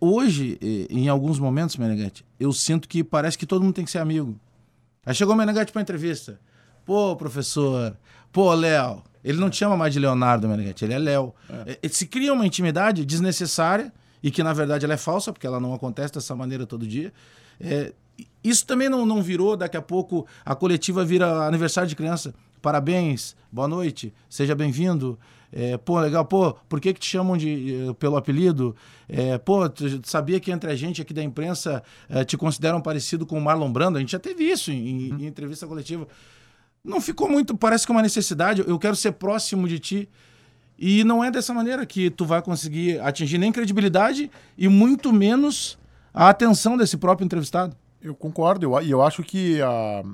[0.00, 0.56] Hoje,
[0.88, 4.38] em alguns momentos, Menegante, eu sinto que parece que todo mundo tem que ser amigo.
[5.04, 6.38] Aí chegou o Menegante para entrevista.
[6.84, 7.96] Pô, professor,
[8.30, 9.02] pô, Léo.
[9.24, 11.34] Ele não te chama mais de Leonardo Menegante, ele é Léo.
[11.66, 11.78] É.
[11.82, 11.88] é.
[11.88, 15.72] Se cria uma intimidade desnecessária e que, na verdade, ela é falsa, porque ela não
[15.72, 17.12] acontece dessa maneira todo dia.
[17.58, 17.92] É,
[18.42, 22.34] isso também não, não virou, daqui a pouco a coletiva vira aniversário de criança.
[22.60, 25.18] Parabéns, boa noite, seja bem-vindo.
[25.52, 28.74] É, pô, legal, pô, por que, que te chamam de, eh, pelo apelido?
[29.08, 33.24] É, pô, tu sabia que entre a gente aqui da imprensa é, te consideram parecido
[33.24, 33.96] com o Marlon Brando?
[33.96, 35.20] A gente já teve isso em, uhum.
[35.20, 36.08] em entrevista coletiva.
[36.84, 38.62] Não ficou muito, parece que é uma necessidade.
[38.66, 40.08] Eu quero ser próximo de ti.
[40.78, 45.78] E não é dessa maneira que tu vai conseguir atingir nem credibilidade e muito menos
[46.12, 47.74] a atenção desse próprio entrevistado.
[48.02, 50.04] Eu concordo, e eu, eu, acho que a,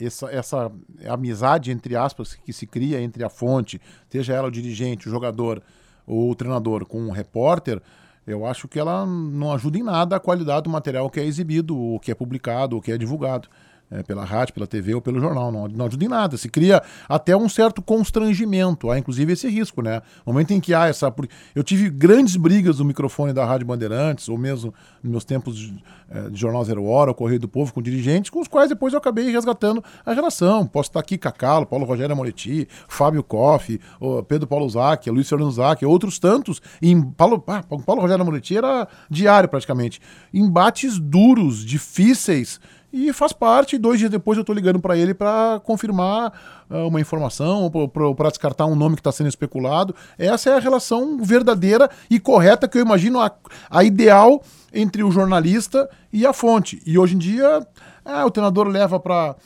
[0.00, 0.72] essa, essa
[1.08, 5.62] amizade, entre aspas, que se cria entre a fonte, seja ela o dirigente, o jogador
[6.04, 7.80] ou o treinador com o repórter,
[8.26, 11.76] eu acho que ela não ajuda em nada a qualidade do material que é exibido,
[11.76, 13.48] ou que é publicado, ou que é divulgado
[13.90, 15.50] é, pela rádio, pela TV ou pelo jornal.
[15.50, 16.36] Não, não ajuda em nada.
[16.36, 18.90] Se cria até um certo constrangimento.
[18.90, 20.00] Há inclusive esse risco, né?
[20.24, 21.12] No momento em que há essa.
[21.54, 24.72] Eu tive grandes brigas no microfone da Rádio Bandeirantes, ou mesmo
[25.02, 28.30] nos meus tempos de, é, de Jornal Zero Hora, o Correio do Povo, com dirigentes,
[28.30, 30.66] com os quais depois eu acabei resgatando a relação.
[30.66, 33.80] Posso estar aqui Cacalo, Paulo Rogério Amoretti, Fábio Koff,
[34.28, 36.60] Pedro Paulo Zac, Luiz Fernando Zac, outros tantos.
[36.80, 40.00] Em Paulo, ah, Paulo Rogério Amoretti era diário praticamente.
[40.32, 42.60] Embates duros, difíceis
[42.92, 43.78] e faz parte.
[43.78, 46.32] Dois dias depois eu estou ligando para ele para confirmar
[46.70, 47.70] uh, uma informação,
[48.16, 49.94] para descartar um nome que está sendo especulado.
[50.18, 53.30] Essa é a relação verdadeira e correta que eu imagino a,
[53.70, 56.82] a ideal entre o jornalista e a fonte.
[56.86, 57.66] E hoje em dia,
[58.04, 59.36] ah, o treinador leva para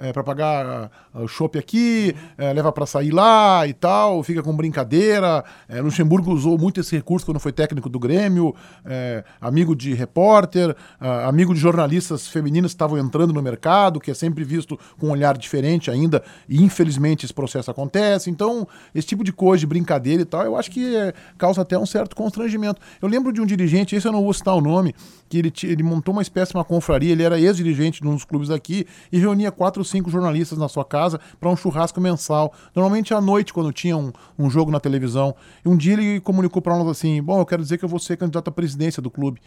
[0.00, 4.42] é, para pagar uh, o chopp aqui, é, leva para sair lá e tal, fica
[4.42, 5.44] com brincadeira.
[5.68, 10.70] É, Luxemburgo usou muito esse recurso quando foi técnico do Grêmio, é, amigo de repórter,
[10.70, 15.08] uh, amigo de jornalistas femininas que estavam entrando no mercado, que é sempre visto com
[15.08, 18.30] um olhar diferente ainda, e infelizmente esse processo acontece.
[18.30, 21.78] Então, esse tipo de coisa, de brincadeira e tal, eu acho que é, causa até
[21.78, 22.80] um certo constrangimento.
[23.02, 24.94] Eu lembro de um dirigente, esse eu não vou citar o nome,
[25.28, 28.24] que ele, ele montou uma espécie de uma confraria, ele era ex-dirigente de um dos
[28.24, 32.52] clubes daqui e reunia quatro cinco jornalistas na sua casa para um churrasco mensal.
[32.74, 35.34] Normalmente à noite, quando tinha um, um jogo na televisão.
[35.64, 37.98] E um dia ele comunicou para nós assim: Bom, eu quero dizer que eu vou
[37.98, 39.40] ser candidato à presidência do clube.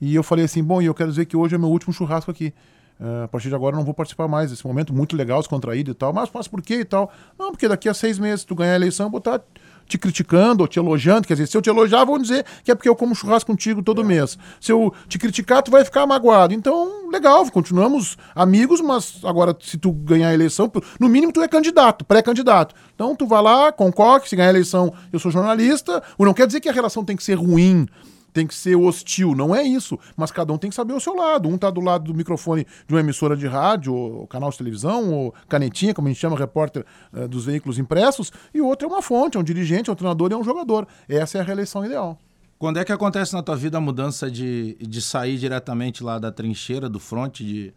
[0.00, 2.30] E eu falei assim: Bom, e eu quero dizer que hoje é meu último churrasco
[2.30, 2.52] aqui.
[3.00, 5.90] Uh, a partir de agora eu não vou participar mais desse momento muito legal, descontraído
[5.90, 6.12] e tal.
[6.12, 7.10] Mas, mas por quê e tal?
[7.38, 9.40] Não, porque daqui a seis meses, tu ganhar a eleição, eu vou estar
[9.90, 11.26] te criticando ou te elogiando.
[11.26, 13.82] Quer dizer, se eu te elogiar, vão dizer que é porque eu como churrasco contigo
[13.82, 14.04] todo é.
[14.04, 14.38] mês.
[14.60, 16.54] Se eu te criticar, tu vai ficar magoado.
[16.54, 21.48] Então, legal, continuamos amigos, mas agora, se tu ganhar a eleição, no mínimo tu é
[21.48, 22.74] candidato, pré-candidato.
[22.94, 26.02] Então, tu vai lá, concorre, se ganhar a eleição, eu sou jornalista.
[26.16, 27.86] Ou não quer dizer que a relação tem que ser ruim
[28.32, 29.34] tem que ser hostil.
[29.34, 29.98] Não é isso.
[30.16, 31.48] Mas cada um tem que saber o seu lado.
[31.48, 35.12] Um tá do lado do microfone de uma emissora de rádio, ou canal de televisão,
[35.12, 38.90] ou canetinha, como a gente chama, repórter uh, dos veículos impressos, e o outro é
[38.90, 40.86] uma fonte, é um dirigente, é um treinador e é um jogador.
[41.08, 42.18] Essa é a reeleição ideal.
[42.58, 46.30] Quando é que acontece na tua vida a mudança de, de sair diretamente lá da
[46.30, 47.72] trincheira, do fronte, de,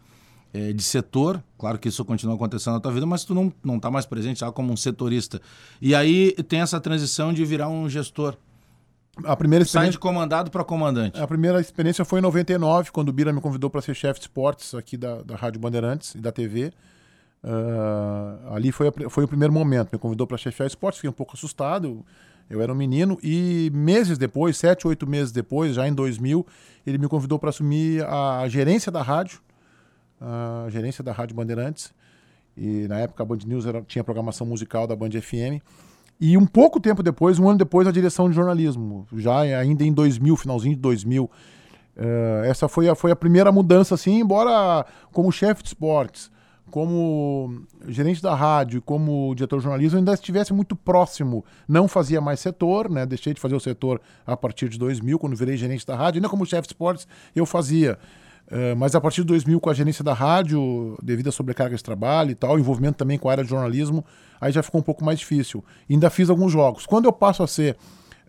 [0.54, 1.42] é, de setor?
[1.58, 4.42] Claro que isso continua acontecendo na tua vida, mas tu não, não tá mais presente
[4.42, 5.42] já como um setorista.
[5.82, 8.36] E aí tem essa transição de virar um gestor.
[9.18, 9.82] A primeira experiência...
[9.82, 11.22] Sai de comandado para comandante.
[11.22, 14.26] A primeira experiência foi em 99, quando o Bira me convidou para ser chefe de
[14.26, 16.74] esportes aqui da, da Rádio Bandeirantes e da TV.
[17.44, 19.90] Uh, ah, ali foi, a, foi o primeiro momento.
[19.94, 21.88] Me convidou para chefiar esportes, fiquei um pouco assustado.
[21.88, 22.06] Eu,
[22.50, 23.20] eu, era um menino.
[23.22, 26.46] E meses depois, sete, oito meses depois, já em 2000,
[26.88, 29.40] ele me convidou para assumir a gerência da rádio,
[30.20, 31.94] a gerência da Rádio Bandeirantes.
[32.58, 35.62] E na época a Band News era, tinha programação musical da Band FM.
[36.26, 39.92] E um pouco tempo depois, um ano depois, a direção de jornalismo, já ainda em
[39.92, 41.26] 2000, finalzinho de 2000.
[41.26, 41.30] Uh,
[41.98, 46.32] eh, essa foi a, foi a primeira mudança, assim, embora como chefe de esportes,
[46.72, 51.44] como gerente da rádio, como diretor de jornalismo, ainda estivesse muito próximo.
[51.68, 53.06] Não fazia mais setor, né?
[53.06, 56.20] Deixei de fazer o setor a partir de 2000, quando virei gerente da rádio.
[56.20, 57.06] Ainda como chefe de esportes,
[57.36, 58.00] eu fazia.
[58.54, 61.84] Uh, mas a partir de 2000, com a gerência da rádio, devido à sobrecarga de
[61.84, 64.06] trabalho e tal, envolvimento também com a área de jornalismo,
[64.40, 65.66] aí já ficou um pouco mais difícil.
[65.90, 66.86] Ainda fiz alguns jogos.
[66.86, 67.76] Quando eu passo a ser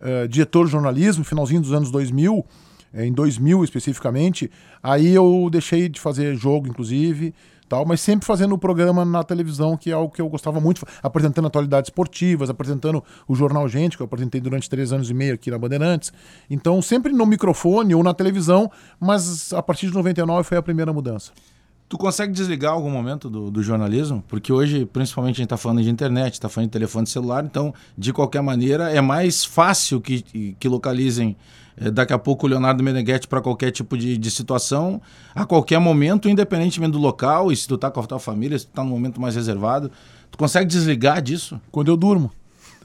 [0.01, 2.43] uh, diretor de jornalismo, finalzinho dos anos 2000,
[2.95, 4.49] em 2000 especificamente.
[4.81, 7.33] Aí eu deixei de fazer jogo, inclusive,
[7.67, 10.85] tal, mas sempre fazendo o programa na televisão, que é algo que eu gostava muito,
[11.01, 15.33] apresentando atualidades esportivas, apresentando o Jornal Gente, que eu apresentei durante três anos e meio
[15.33, 16.11] aqui na Bandeirantes.
[16.49, 20.93] Então, sempre no microfone ou na televisão, mas a partir de 99 foi a primeira
[20.93, 21.31] mudança.
[21.87, 24.23] Tu consegue desligar algum momento do, do jornalismo?
[24.27, 27.73] Porque hoje, principalmente, a gente está falando de internet, está falando de telefone celular, então,
[27.95, 31.37] de qualquer maneira, é mais fácil que, que localizem
[31.77, 35.01] daqui a pouco o Leonardo Meneghetti para qualquer tipo de, de situação,
[35.33, 38.65] a qualquer momento, independentemente do local, e se tu tá com a tua família, se
[38.65, 39.91] tu tá num momento mais reservado.
[40.31, 41.59] Tu consegue desligar disso?
[41.71, 42.31] Quando eu durmo.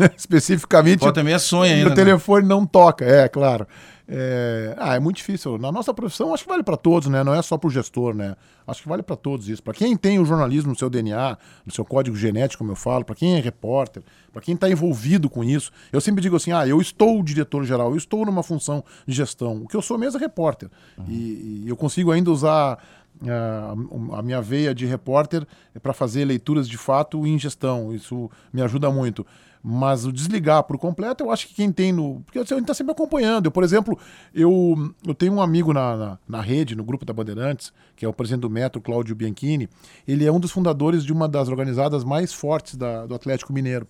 [0.17, 1.01] Especificamente.
[1.01, 1.87] Pô, também é sonho ainda.
[1.87, 1.95] O né?
[1.95, 3.67] telefone não toca, é, claro.
[4.13, 5.57] É, ah, é muito difícil.
[5.57, 7.23] Na nossa profissão, acho que vale para todos, né?
[7.23, 8.35] Não é só para o gestor, né?
[8.67, 9.63] Acho que vale para todos isso.
[9.63, 13.05] Para quem tem o jornalismo no seu DNA, no seu código genético, como eu falo,
[13.05, 15.71] para quem é repórter, para quem está envolvido com isso.
[15.93, 19.63] Eu sempre digo assim: ah, eu estou diretor-geral, eu estou numa função de gestão.
[19.63, 20.69] O que eu sou mesmo é repórter.
[20.99, 21.05] Uhum.
[21.09, 22.79] E, e eu consigo ainda usar
[23.29, 25.47] a, a minha veia de repórter
[25.83, 27.95] para fazer leituras de fato em gestão.
[27.95, 29.27] Isso me ajuda muito.
[29.63, 32.21] Mas o desligar por completo, eu acho que quem tem no.
[32.25, 33.47] Porque a gente está sempre acompanhando.
[33.47, 33.99] Eu, por exemplo,
[34.35, 38.09] eu, eu tenho um amigo na, na, na, rede, no grupo da Bandeirantes, que é
[38.09, 39.69] o presidente do Metro, Cláudio Bianchini.
[40.09, 43.87] Ele é um dos fundadores de uma das organizadas mais fortes da, do Atlético Mineiro.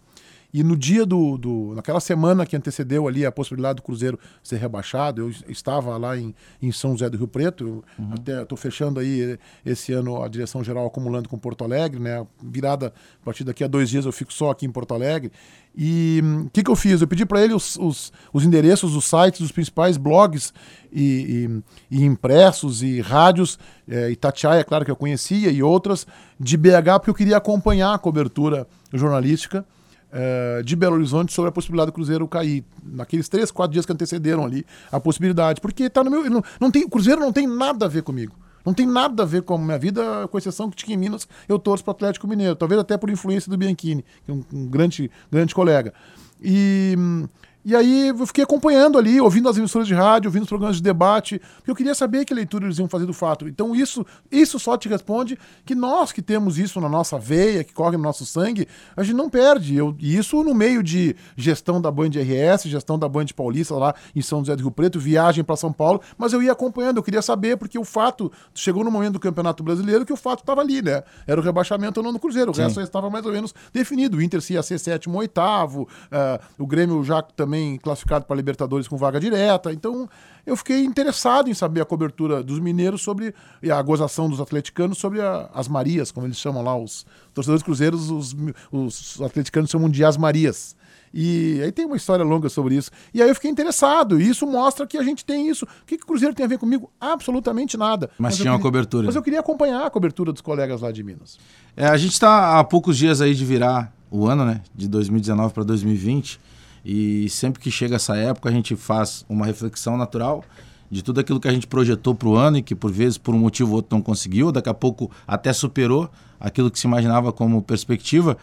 [0.53, 1.75] E no dia do, do.
[1.75, 6.35] naquela semana que antecedeu ali a possibilidade do Cruzeiro ser rebaixado, eu estava lá em,
[6.61, 7.85] em São José do Rio Preto.
[7.99, 8.15] Uhum.
[8.15, 12.27] Até estou fechando aí esse ano a direção geral acumulando com Porto Alegre, né?
[12.43, 15.31] Virada a partir daqui a dois dias eu fico só aqui em Porto Alegre.
[15.77, 17.01] E o hum, que, que eu fiz?
[17.01, 20.53] Eu pedi para ele os, os, os, endereços dos sites dos principais blogs
[20.93, 23.57] e, e, e impressos e rádios,
[23.89, 26.07] é, Itatiaia, claro que eu conhecia, e outras,
[26.39, 29.65] de BH, porque eu queria acompanhar a cobertura jornalística
[30.13, 32.65] uh, de Belo Horizonte sobre a possibilidade do Cruzeiro cair.
[32.83, 35.61] Naqueles três, quatro dias que antecederam ali a possibilidade.
[35.61, 36.29] Porque tá no meu.
[36.29, 38.35] Não, não tem, o Cruzeiro não tem nada a ver comigo.
[38.65, 41.59] Não tem nada a ver com a minha vida, com exceção que em Minas, eu
[41.59, 42.55] torço para o Atlético Mineiro.
[42.55, 45.95] Talvez até por influência do Bianchini, que é um, um grande, grande colega.
[46.43, 46.95] E.
[46.99, 47.29] Hum,
[47.63, 50.83] e aí eu fiquei acompanhando ali, ouvindo as emissoras de rádio, ouvindo os programas de
[50.83, 53.47] debate, porque eu queria saber que leitura eles iam fazer do fato.
[53.47, 57.75] Então isso, isso só te responde que nós que temos isso na nossa veia, que
[57.75, 59.77] corre no nosso sangue, a gente não perde.
[59.77, 63.95] Eu, e isso no meio de gestão da Band RS, gestão da Band Paulista lá
[64.17, 67.03] em São José do Rio Preto, viagem para São Paulo, mas eu ia acompanhando, eu
[67.03, 70.63] queria saber, porque o fato, chegou no momento do Campeonato Brasileiro que o fato estava
[70.63, 71.03] ali, né?
[71.27, 72.63] Era o rebaixamento ou não no Cruzeiro, o Sim.
[72.63, 74.17] resto estava mais ou menos definido.
[74.17, 78.37] O Inter se ia ser sétimo oitavo, uh, o Grêmio já também também classificado para
[78.37, 79.73] Libertadores com vaga direta.
[79.73, 80.09] Então
[80.47, 84.99] eu fiquei interessado em saber a cobertura dos mineiros sobre e a gozação dos atleticanos
[84.99, 88.37] sobre a, as Marias, como eles chamam lá, os torcedores cruzeiros, os,
[88.71, 90.77] os atleticanos chamam de as Marias.
[91.13, 92.93] E aí tem uma história longa sobre isso.
[93.13, 95.65] E aí eu fiquei interessado, e isso mostra que a gente tem isso.
[95.65, 96.89] O que, que o Cruzeiro tem a ver comigo?
[97.01, 98.09] Absolutamente nada.
[98.11, 99.07] Mas, mas tinha queria, uma cobertura.
[99.07, 101.37] Mas eu queria acompanhar a cobertura dos colegas lá de Minas.
[101.77, 104.61] É, a gente está há poucos dias aí de virar o ano, né?
[104.73, 106.39] De 2019 para 2020.
[106.85, 110.45] E sempre que chega essa época, a gente faz uma reflexão natural
[110.91, 113.35] de tudo aquilo que a gente projetou para o ano e que por vezes por
[113.35, 117.33] um motivo ou outro não conseguiu, daqui a pouco até superou aquilo que se imaginava
[117.33, 118.37] como perspectiva.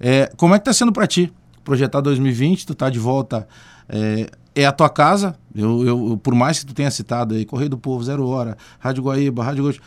[0.00, 2.66] É, como é que está sendo para ti projetar 2020?
[2.66, 3.46] Tu está de volta,
[3.88, 5.36] é, é, a tua casa.
[5.54, 9.04] Eu, eu, por mais que tu tenha citado aí Correio do Povo, Zero Hora, Rádio
[9.04, 9.82] Guaíba, Rádio Gosto,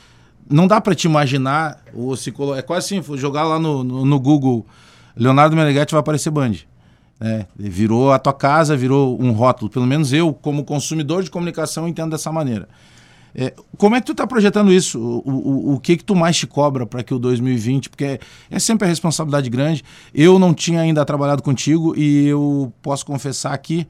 [0.49, 4.19] não dá para te imaginar ou se é quase assim jogar lá no, no, no
[4.19, 4.65] Google
[5.15, 6.53] Leonardo Meneghetti vai aparecer Band.
[7.19, 9.71] É, virou a tua casa, virou um rótulo.
[9.71, 12.67] Pelo menos eu, como consumidor de comunicação, entendo dessa maneira.
[13.37, 14.97] É, como é que tu está projetando isso?
[14.99, 18.19] O, o, o que que tu mais te cobra para que o 2020, porque é,
[18.49, 19.83] é, sempre a responsabilidade grande.
[20.13, 23.85] Eu não tinha ainda trabalhado contigo e eu posso confessar aqui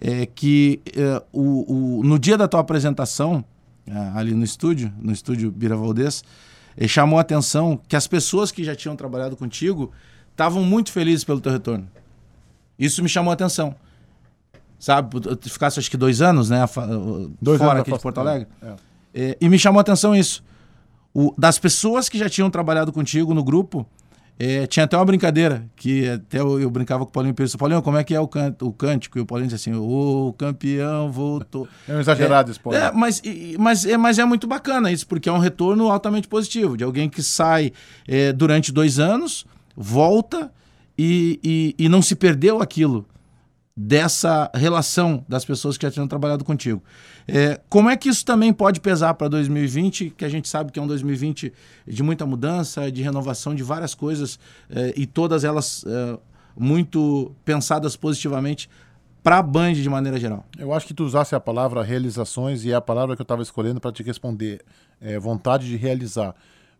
[0.00, 3.44] é, que é, o, no dia da tua apresentação,
[3.86, 6.22] é, ali no estúdio, no estúdio Bira Valdez,
[6.76, 9.90] é, chamou a atenção que as pessoas que já tinham trabalhado contigo
[10.30, 11.88] estavam muito felizes pelo teu retorno.
[12.78, 13.74] Isso me chamou a atenção.
[14.78, 16.58] Sabe, tu ficasse acho que dois anos, né?
[17.40, 18.48] Dois fora anos aqui de Porto Alegre.
[18.62, 18.74] É.
[19.14, 20.42] É, e me chamou a atenção isso.
[21.14, 23.86] O, das pessoas que já tinham trabalhado contigo no grupo,
[24.36, 27.54] é, tinha até uma brincadeira, que até eu, eu brincava com o Paulinho Pires.
[27.54, 29.16] Paulinho, como é que é o, can, o cântico?
[29.16, 31.68] E o Paulinho disse assim, o campeão voltou.
[31.88, 33.22] É um exagerado esse É, mas,
[33.58, 37.08] mas, é, mas é muito bacana isso, porque é um retorno altamente positivo, de alguém
[37.08, 37.72] que sai
[38.08, 40.50] é, durante dois anos, volta
[40.96, 43.06] e, e, e não se perdeu aquilo
[43.76, 46.82] dessa relação das pessoas que já tinham trabalhado contigo.
[47.26, 50.78] É, como é que isso também pode pesar para 2020, que a gente sabe que
[50.78, 51.52] é um 2020
[51.86, 54.38] de muita mudança, de renovação de várias coisas
[54.70, 56.18] é, e todas elas é,
[56.56, 58.70] muito pensadas positivamente
[59.24, 60.46] para a Band de maneira geral?
[60.56, 63.42] Eu acho que tu usasse a palavra realizações e é a palavra que eu estava
[63.42, 64.60] escolhendo para te responder.
[65.00, 66.34] É, vontade de realizar.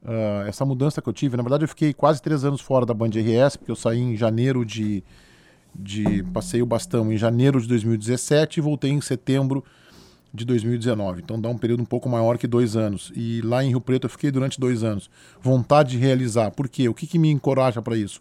[0.05, 2.93] Uh, essa mudança que eu tive, na verdade eu fiquei quase três anos fora da
[2.93, 5.03] Band RS, porque eu saí em janeiro de,
[5.75, 9.64] de passei o bastão em janeiro de 2017 e voltei em setembro
[10.33, 11.23] de 2019.
[11.23, 13.12] Então dá um período um pouco maior que dois anos.
[13.14, 15.09] E lá em Rio Preto eu fiquei durante dois anos.
[15.40, 16.51] Vontade de realizar.
[16.51, 16.88] Por quê?
[16.88, 18.21] O que, que me encoraja para isso?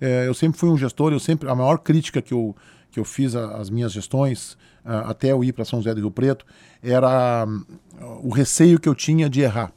[0.00, 2.54] É, eu sempre fui um gestor, eu sempre a maior crítica que eu,
[2.90, 6.44] que eu fiz às minhas gestões, até eu ir para São José do Rio Preto,
[6.82, 9.72] era uh, o receio que eu tinha de errar.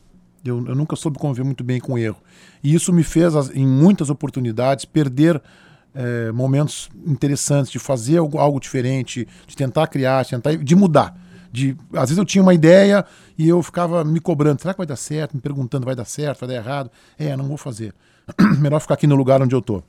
[0.49, 2.17] Eu, eu, nunca soube conviver muito bem com o erro.
[2.63, 5.41] E isso me fez, em muitas oportunidades, perder
[5.93, 11.17] é, momentos interessantes de fazer algo, algo, diferente, de tentar criar, de, tentar, de mudar.
[11.51, 13.05] De, às vezes eu tinha uma ideia
[13.37, 15.33] e eu ficava me cobrando, será que vai dar certo?
[15.33, 16.91] Me perguntando, vai dar certo, vai dar errado?
[17.17, 17.93] É, não vou fazer.
[18.59, 19.81] Melhor ficar aqui no lugar onde eu tô.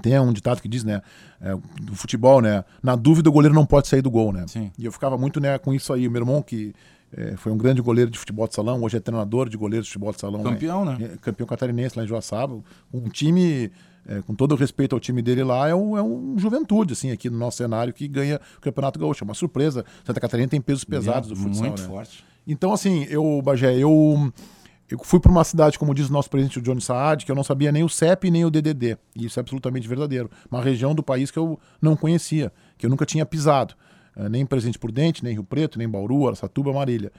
[0.00, 1.02] Tem um ditado que diz, né,
[1.40, 4.44] é, do futebol, né, na dúvida o goleiro não pode sair do gol, né?
[4.48, 4.70] Sim.
[4.78, 6.08] E eu ficava muito, né, com isso aí.
[6.08, 6.74] O meu irmão que
[7.16, 9.92] é, foi um grande goleiro de futebol de salão, hoje é treinador de goleiros de
[9.92, 10.42] futebol de salão.
[10.42, 10.96] Campeão, né?
[10.98, 11.10] né?
[11.20, 12.58] campeão catarinense lá em Joaçaba.
[12.92, 13.70] Um time
[14.06, 17.10] é, com todo o respeito ao time dele lá, é um, é um juventude, assim,
[17.10, 19.24] aqui no nosso cenário, que ganha o Campeonato Gaúcho.
[19.24, 19.84] É uma surpresa.
[20.04, 21.66] Santa Catarina tem pesos pesados do futsal.
[21.68, 21.88] Muito né?
[21.88, 22.24] forte.
[22.46, 24.32] Então, assim, eu, Bagé, eu,
[24.90, 27.36] eu fui para uma cidade, como diz o nosso presidente o Johnny Saad, que eu
[27.36, 28.96] não sabia nem o CEP nem o DDD.
[29.14, 30.28] E isso é absolutamente verdadeiro.
[30.50, 33.74] Uma região do país que eu não conhecia, que eu nunca tinha pisado.
[34.16, 37.12] É, nem Presidente Prudente, nem Rio Preto, nem Bauru, Aracatuba, Marília.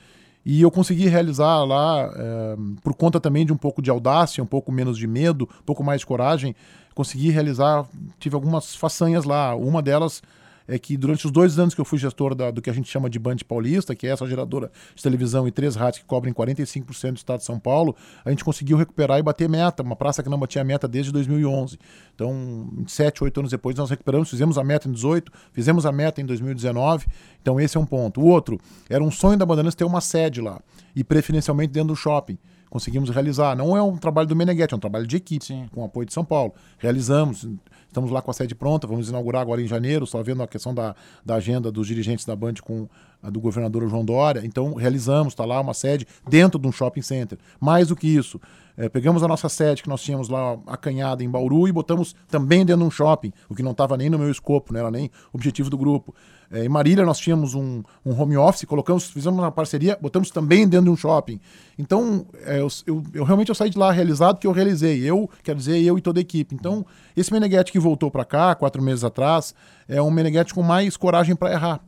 [0.46, 4.48] E eu consegui realizar lá, é, por conta também de um pouco de audácia, um
[4.48, 6.56] pouco menos de medo, um pouco mais de coragem,
[6.94, 7.86] consegui realizar,
[8.20, 9.56] tive algumas façanhas lá.
[9.56, 10.22] Uma delas
[10.68, 12.90] é que durante os dois anos que eu fui gestor da, do que a gente
[12.90, 16.34] chama de Band Paulista, que é essa geradora de televisão e três rádios que cobrem
[16.34, 20.24] 45% do estado de São Paulo, a gente conseguiu recuperar e bater meta, uma praça
[20.24, 21.78] que não batia meta desde 2011.
[22.16, 26.22] Então, sete, oito anos depois, nós recuperamos, fizemos a meta em 18, fizemos a meta
[26.22, 27.08] em 2019.
[27.42, 28.22] Então, esse é um ponto.
[28.22, 30.62] O outro, era um sonho da Bandeirantes ter uma sede lá,
[30.96, 32.38] e preferencialmente dentro do shopping
[32.74, 33.56] conseguimos realizar.
[33.56, 35.70] Não é um trabalho do Meneghetti, é um trabalho de equipe, Sim.
[35.72, 36.56] com apoio de São Paulo.
[36.80, 37.48] Realizamos,
[37.94, 40.74] Estamos lá com a sede pronta, vamos inaugurar agora em janeiro, só vendo a questão
[40.74, 42.90] da, da agenda dos dirigentes da Band com
[43.22, 44.42] a do governador João Dória.
[44.44, 47.38] Então, realizamos, está lá uma sede dentro de um shopping center.
[47.60, 48.42] Mais do que isso,
[48.78, 52.66] é, pegamos a nossa sede que nós tínhamos lá acanhada em Bauru e botamos também
[52.66, 55.12] dentro de um shopping, o que não estava nem no meu escopo, não era nem
[55.32, 56.14] objetivo do grupo.
[56.52, 60.68] É, em Marília nós tínhamos um, um, home office, colocamos, fizemos uma parceria, botamos também
[60.68, 61.40] dentro de um shopping.
[61.80, 65.02] Então, é, eu, eu, eu, realmente eu saí de lá realizado que eu realizei.
[65.02, 66.54] Eu, quer dizer, eu e toda a equipe.
[66.54, 66.86] Então,
[67.18, 69.56] esse Meneghetti que voltou para cá, quatro meses atrás,
[69.88, 71.84] é um Meneghetti com mais coragem para errar.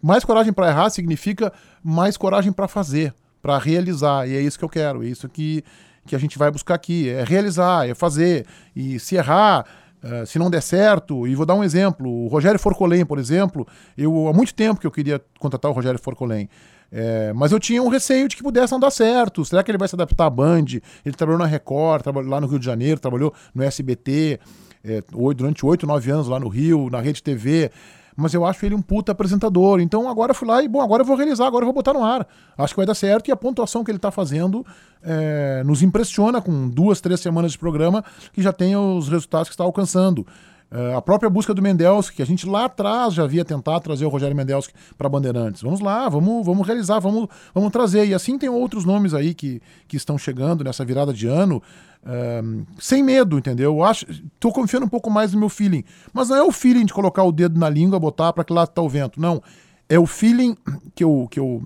[0.00, 4.26] Mais coragem para errar significa mais coragem para fazer, para realizar.
[4.26, 5.62] E é isso que eu quero, é isso que,
[6.08, 7.08] que a gente vai buscar aqui.
[7.08, 8.46] É realizar, é fazer.
[8.74, 9.64] E se errar
[9.98, 13.66] Uh, se não der certo, e vou dar um exemplo, o Rogério Forcolém, por exemplo,
[13.96, 16.48] eu há muito tempo que eu queria contratar o Rogério Forcolém,
[16.92, 19.44] é, mas eu tinha um receio de que pudesse não dar certo.
[19.44, 20.66] Será que ele vai se adaptar à Band?
[21.04, 24.38] Ele trabalhou na Record, trabalhou lá no Rio de Janeiro, trabalhou no SBT
[24.84, 25.02] é,
[25.36, 27.70] durante oito, nove anos lá no Rio, na Rede TV
[28.18, 29.80] mas eu acho ele um puta apresentador.
[29.80, 31.92] Então agora eu fui lá e, bom, agora eu vou realizar, agora eu vou botar
[31.92, 32.26] no ar.
[32.58, 34.66] Acho que vai dar certo e a pontuação que ele está fazendo
[35.00, 39.54] é, nos impressiona com duas, três semanas de programa que já tem os resultados que
[39.54, 40.26] está alcançando.
[40.70, 44.04] Uh, a própria busca do Mendelski, que a gente lá atrás já havia tentado trazer
[44.04, 45.62] o Rogério Mendelski para Bandeirantes.
[45.62, 48.06] Vamos lá, vamos, vamos realizar, vamos, vamos trazer.
[48.06, 51.62] E assim tem outros nomes aí que, que estão chegando nessa virada de ano,
[52.04, 53.76] uh, sem medo, entendeu?
[53.76, 54.04] Eu acho,
[54.52, 55.84] confiando um pouco mais no meu feeling.
[56.12, 58.68] Mas não é o feeling de colocar o dedo na língua, botar para que lado
[58.68, 59.18] está o vento.
[59.18, 59.42] Não.
[59.88, 60.54] É o feeling
[60.94, 61.62] que eu, que, eu,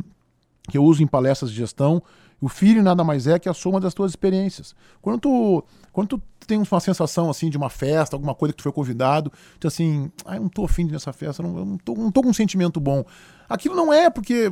[0.70, 2.00] que eu uso em palestras de gestão.
[2.40, 4.76] O feeling nada mais é que a soma das tuas experiências.
[5.00, 8.62] Quando tu quando tu tem uma sensação assim de uma festa, alguma coisa que tu
[8.62, 11.78] foi convidado, tu assim, ah, eu não tô afim de nessa festa, não, eu não
[11.78, 13.04] tô, não tô com um sentimento bom.
[13.48, 14.50] Aquilo não é porque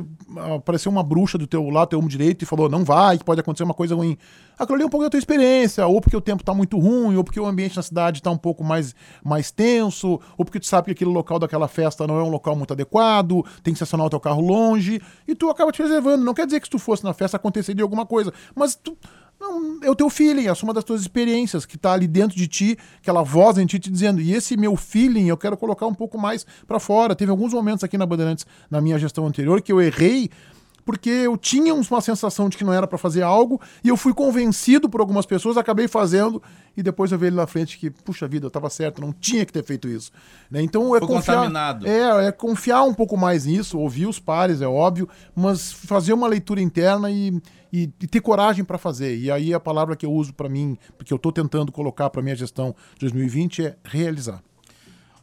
[0.55, 3.39] apareceu uma bruxa do teu lado, teu ombro direito, e falou, não vai, que pode
[3.41, 4.15] acontecer uma coisa ruim.
[4.59, 7.15] Aquilo ali é um pouco da tua experiência, ou porque o tempo tá muito ruim,
[7.15, 10.67] ou porque o ambiente na cidade tá um pouco mais, mais tenso, ou porque tu
[10.67, 14.05] sabe que aquele local daquela festa não é um local muito adequado, tem que estacionar
[14.05, 16.23] o teu carro longe, e tu acaba te reservando.
[16.23, 18.95] Não quer dizer que se tu fosse na festa aconteceria alguma coisa, mas tu
[19.41, 22.37] não, é o teu feeling, é a soma das tuas experiências que está ali dentro
[22.37, 24.21] de ti, aquela voz em ti te dizendo.
[24.21, 27.15] E esse meu feeling eu quero colocar um pouco mais para fora.
[27.15, 30.29] Teve alguns momentos aqui na Bandeirantes, na minha gestão anterior, que eu errei
[30.85, 34.13] porque eu tinha uma sensação de que não era para fazer algo e eu fui
[34.13, 36.41] convencido por algumas pessoas, acabei fazendo
[36.75, 39.45] e depois eu vi ele na frente que, puxa vida, eu estava certo, não tinha
[39.45, 40.11] que ter feito isso.
[40.49, 40.61] Né?
[40.61, 41.87] Então é Foi confiar, contaminado.
[41.87, 46.27] É, é confiar um pouco mais nisso, ouvir os pares, é óbvio, mas fazer uma
[46.27, 47.29] leitura interna e,
[47.71, 49.17] e, e ter coragem para fazer.
[49.17, 52.21] E aí a palavra que eu uso para mim, porque eu estou tentando colocar para
[52.21, 54.41] minha gestão de 2020 é realizar.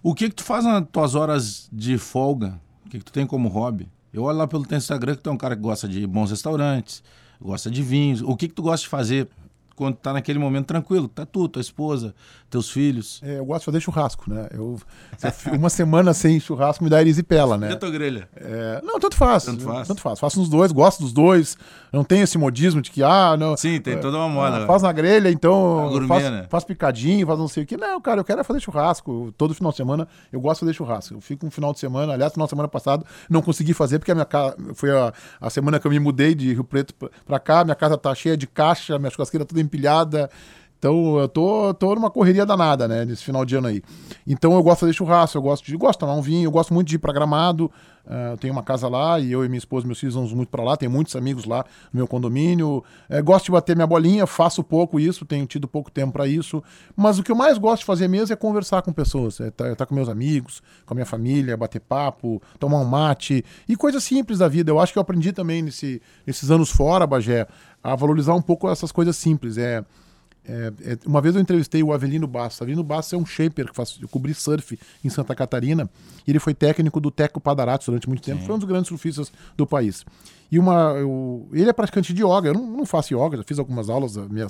[0.03, 2.61] O que que tu faz nas tuas horas de folga?
[2.87, 3.91] O que que tu tem como hobby?
[4.13, 6.31] Eu olho lá pelo teu Instagram que tu é um cara que gosta de bons
[6.31, 7.03] restaurantes,
[7.41, 8.23] gosta de vinhos.
[8.23, 9.29] O que que tu gosta de fazer
[9.77, 11.09] quando tá naquele momento tranquilo?
[11.09, 12.15] Tá tu, tua esposa,
[12.51, 13.21] teus filhos.
[13.23, 14.49] É, eu gosto de fazer churrasco, né?
[14.53, 14.79] Eu,
[15.17, 17.77] se eu fi- uma semana sem churrasco me dá erisipela, E a né?
[17.77, 18.29] tua grelha?
[18.37, 19.45] É, não, tanto faz.
[19.45, 19.87] Tanto faz.
[19.89, 20.19] Tanto faz.
[20.19, 21.57] Faço nos dois, gosto dos dois.
[21.93, 23.57] Não tem esse modismo de que, ah, não.
[23.57, 24.65] Sim, tem é, toda uma moda.
[24.65, 25.89] ah, faz na grelha, então.
[25.91, 26.47] gourmet, faz, né?
[26.49, 27.77] faz picadinho, faz não sei o que.
[27.77, 29.33] Não, cara, eu quero é fazer churrasco.
[29.37, 31.15] Todo final de semana eu gosto de fazer churrasco.
[31.15, 34.11] Eu fico um final de semana, aliás, final de semana passado, não consegui fazer porque
[34.13, 34.57] a minha casa.
[34.75, 37.75] Foi a, a semana que eu me mudei de Rio Preto pra- pra cá, minha
[37.75, 40.31] casa tá cheia de caixa, minha churrasqueira toda empilhada.
[40.79, 43.83] Então eu tô, tô numa correria danada, né, nesse final de ano aí.
[44.27, 46.73] Então eu gosto de churrasco, eu gosto de, gosto de tomar um vinho, eu gosto
[46.73, 47.71] muito de ir pra Gramado.
[48.07, 50.49] ah, eu tenho uma casa lá e eu e minha esposa meus filhos vamos muito
[50.51, 52.85] pra lá, tenho muitos amigos lá no meu condomínio.
[53.09, 56.63] Eh, gosto de bater minha bolinha, faço pouco isso, tenho tido pouco tempo pra isso.
[56.97, 59.85] Mas o que eu mais gosto de fazer mesmo é conversar com pessoas, é estar
[59.85, 64.39] com meus amigos, com a minha família, bater papo, tomar um mate e coisas simples
[64.39, 64.71] da vida.
[64.71, 67.49] Eu acho que eu aprendi também nesse, nesses anos fora, Bagé,
[67.83, 69.59] a valorizar um pouco essas coisas simples.
[69.59, 69.85] É,
[70.49, 72.63] é, é, uma vez eu entrevistei o Avelino Bastos.
[72.63, 75.89] Avelino Bastos é um shaper que faz, eu cobri surf em Santa Catarina.
[76.27, 78.43] E ele foi técnico do Teco Padaratos durante muito tempo.
[78.47, 80.05] Foi um dos grandes surfistas do país.
[80.51, 82.49] E uma, eu- ele é praticante de yoga.
[82.49, 84.17] Eu não, não faço yoga, já fiz algumas aulas.
[84.17, 84.47] Minha,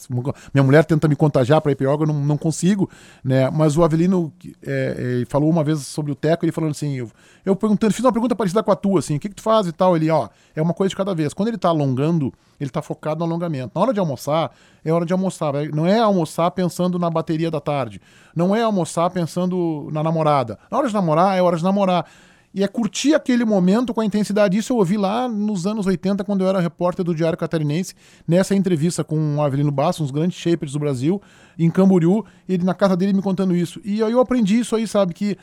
[0.55, 2.89] minha mulher tenta me contagiar para ir para yoga, eu não, não consigo.
[3.25, 3.51] Né?
[3.51, 4.33] Mas o Avelino
[4.65, 7.11] é, é, falou uma vez sobre o Teco, ele falando assim: eu,
[7.45, 9.67] eu perguntando, fiz uma pergunta parecida com a tua, assim, o que, que tu faz
[9.67, 9.97] e tal?
[9.97, 11.35] Ele, ó, é uma coisa de cada vez.
[11.35, 13.73] Quando ele tá alongando, ele tá focado no alongamento.
[13.75, 14.51] Na hora de almoçar,
[14.85, 15.53] é hora de almoçar.
[15.73, 18.01] Não é almoçar pensando na bateria da tarde.
[18.35, 20.59] Não é almoçar pensando na namorada.
[20.71, 22.07] Na hora de namorar, é hora de namorar.
[22.55, 24.57] E é curtir aquele momento com a intensidade.
[24.57, 27.95] Isso eu ouvi lá nos anos 80, quando eu era repórter do Diário Catarinense,
[28.27, 31.21] nessa entrevista com o Avelino Bastos, um dos grandes shapers do Brasil,
[31.59, 33.81] em Camboriú, ele na casa dele me contando isso.
[33.85, 35.37] E aí eu aprendi isso aí, sabe, que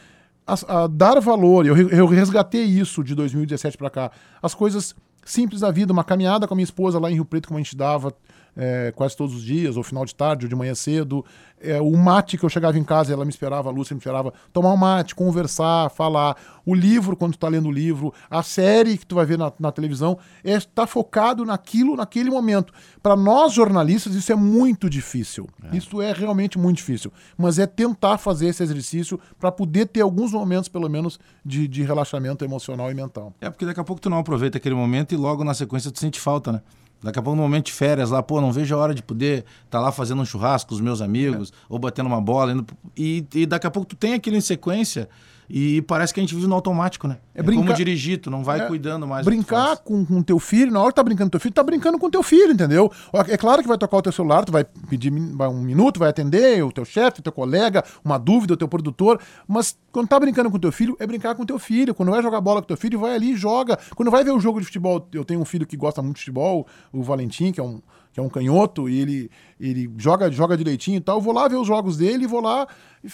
[0.47, 4.11] as- a dar valor, eu, eu resgatei isso de 2017 pra cá,
[4.41, 4.95] as coisas
[5.26, 7.61] simples da vida, uma caminhada com a minha esposa lá em Rio Preto, como a
[7.61, 8.13] gente dava
[8.56, 11.26] é, quase todos os dias, ou final de tarde, ou de manhã cedo.
[11.60, 14.34] É, o mate que eu chegava em casa, ela me esperava, a Lúcia me esperava,
[14.53, 16.36] tomar um mate, conversar, falar.
[16.66, 19.51] O livro, quando tu tá lendo o livro, a série que tu vai ver na,
[19.60, 22.74] na televisão, é estar focado naquilo, naquele momento.
[23.01, 25.47] Para nós jornalistas, isso é muito difícil.
[25.72, 27.12] Isso é realmente muito difícil.
[27.38, 31.84] Mas é tentar fazer esse exercício para poder ter alguns momentos, pelo menos, de, de
[31.84, 33.34] relaxamento emocional e mental.
[33.39, 35.99] É porque daqui a pouco tu não aproveita aquele momento e logo na sequência tu
[35.99, 36.62] sente falta, né?
[37.03, 39.45] Daqui a pouco no momento de férias lá, pô, não vejo a hora de poder
[39.65, 42.65] estar lá fazendo um churrasco com os meus amigos, ou batendo uma bola, indo...
[42.97, 45.07] e, e daqui a pouco tu tem aquilo em sequência
[45.49, 47.17] e parece que a gente vive no automático, né?
[47.33, 50.39] É É, brincar- como dirigir, tu não vai É, cuidando mais brincar com o teu
[50.39, 52.91] filho, na hora que tá brincando com teu filho, tá brincando com teu filho, entendeu?
[53.27, 56.63] É claro que vai tocar o teu celular, tu vai pedir um minuto, vai atender
[56.63, 60.49] o teu chefe, o teu colega, uma dúvida, o teu produtor, mas quando tá brincando
[60.49, 61.93] com teu filho, é brincar com teu filho.
[61.93, 63.77] Quando vai jogar bola com teu filho, vai ali e joga.
[63.95, 66.21] Quando vai ver o jogo de futebol, eu tenho um filho que gosta muito de
[66.21, 67.81] futebol, o Valentim, que é um
[68.16, 71.18] que é um canhoto, e ele, ele joga, joga direitinho e tal.
[71.18, 72.66] Eu vou lá ver os jogos dele vou lá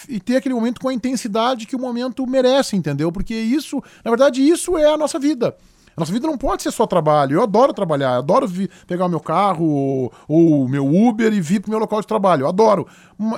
[0.07, 3.11] e, ter aquele momento com a intensidade que o momento merece, entendeu?
[3.11, 5.57] Porque isso, na verdade, isso é a nossa vida.
[5.97, 7.33] A nossa vida não pode ser só trabalho.
[7.33, 8.47] Eu adoro trabalhar, adoro
[8.85, 12.43] pegar o meu carro ou, o meu Uber e vir pro meu local de trabalho.
[12.43, 12.87] Eu adoro.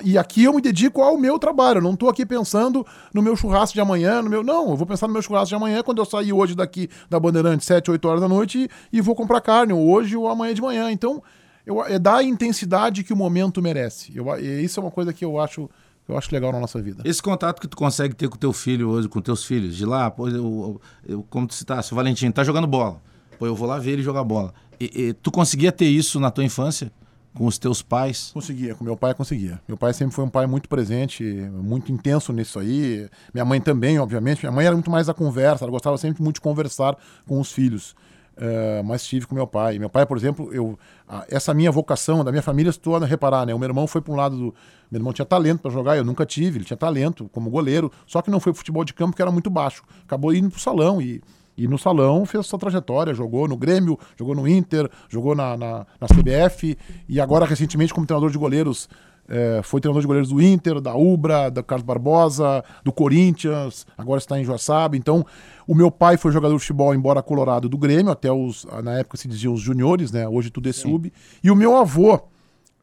[0.03, 1.78] E aqui eu me dedico ao meu trabalho.
[1.78, 4.43] Eu não tô aqui pensando no meu churrasco de amanhã, no meu.
[4.43, 7.18] Não, eu vou pensar no meu churrasco de amanhã quando eu sair hoje daqui da
[7.22, 10.61] Bandeirante, 7, 8 horas da noite, e vou comprar carne, ou hoje ou amanhã de
[10.61, 10.91] manhã.
[10.91, 11.24] Então,
[11.66, 14.11] eu, é dar a intensidade que o momento merece.
[14.16, 15.70] Eu, e isso é uma coisa que eu acho,
[16.07, 17.01] eu acho legal na nossa vida.
[17.05, 20.11] Esse contato que tu consegue ter com teu filho hoje, com teus filhos, de lá,
[20.11, 23.01] pô, eu, eu, como tu citasse, o Valentim tá jogando bola.
[23.39, 24.53] Pô, eu vou lá ver ele jogar bola.
[24.80, 26.91] E, e tu conseguia ter isso na tua infância?
[27.34, 28.30] Com os teus pais?
[28.32, 29.59] Conseguia, com meu pai conseguia.
[29.68, 33.09] Meu pai sempre foi um pai muito presente, muito intenso nisso aí.
[33.34, 34.43] Minha mãe também, obviamente.
[34.43, 36.95] Minha mãe era muito mais da conversa, ela gostava sempre muito de conversar
[37.26, 37.95] com os filhos.
[38.36, 39.77] Eh, mas tive com meu pai.
[39.77, 40.77] Meu pai, por exemplo, eu,
[41.07, 43.53] a- essa minha vocação da minha família, tu a reparar, né?
[43.53, 44.55] O meu irmão foi para um lado do.
[44.91, 48.21] Meu irmão tinha talento para jogar, eu nunca tive, ele tinha talento como goleiro, só
[48.21, 49.84] que não foi pro futebol de campo porque era muito baixo.
[50.03, 51.21] Acabou indo pro salão e.
[51.55, 55.86] E no salão fez sua trajetória, jogou no Grêmio, jogou no Inter, jogou na, na,
[56.01, 56.75] na CBF
[57.07, 58.89] e agora recentemente como treinador de goleiros
[59.28, 64.19] é, foi treinador de goleiros do Inter, da Ubra, da Carlos Barbosa, do Corinthians, agora
[64.19, 64.97] está em Joaçaba.
[64.97, 65.26] Então,
[65.67, 69.17] o meu pai foi jogador de futebol, embora colorado, do Grêmio, até os, na época
[69.17, 70.28] se diziam os juniores, né?
[70.28, 71.11] Hoje tudo é sub.
[71.43, 72.19] E o meu avô,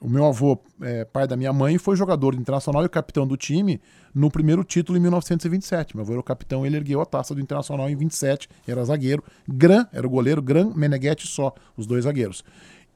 [0.01, 3.80] o meu avô, é, pai da minha mãe, foi jogador internacional e capitão do time
[4.14, 5.95] no primeiro título em 1927.
[5.95, 9.22] Meu avô era o capitão, ele ergueu a taça do Internacional em 27, era zagueiro.
[9.47, 12.43] Gran era o goleiro, Gran Meneghetti só, os dois zagueiros.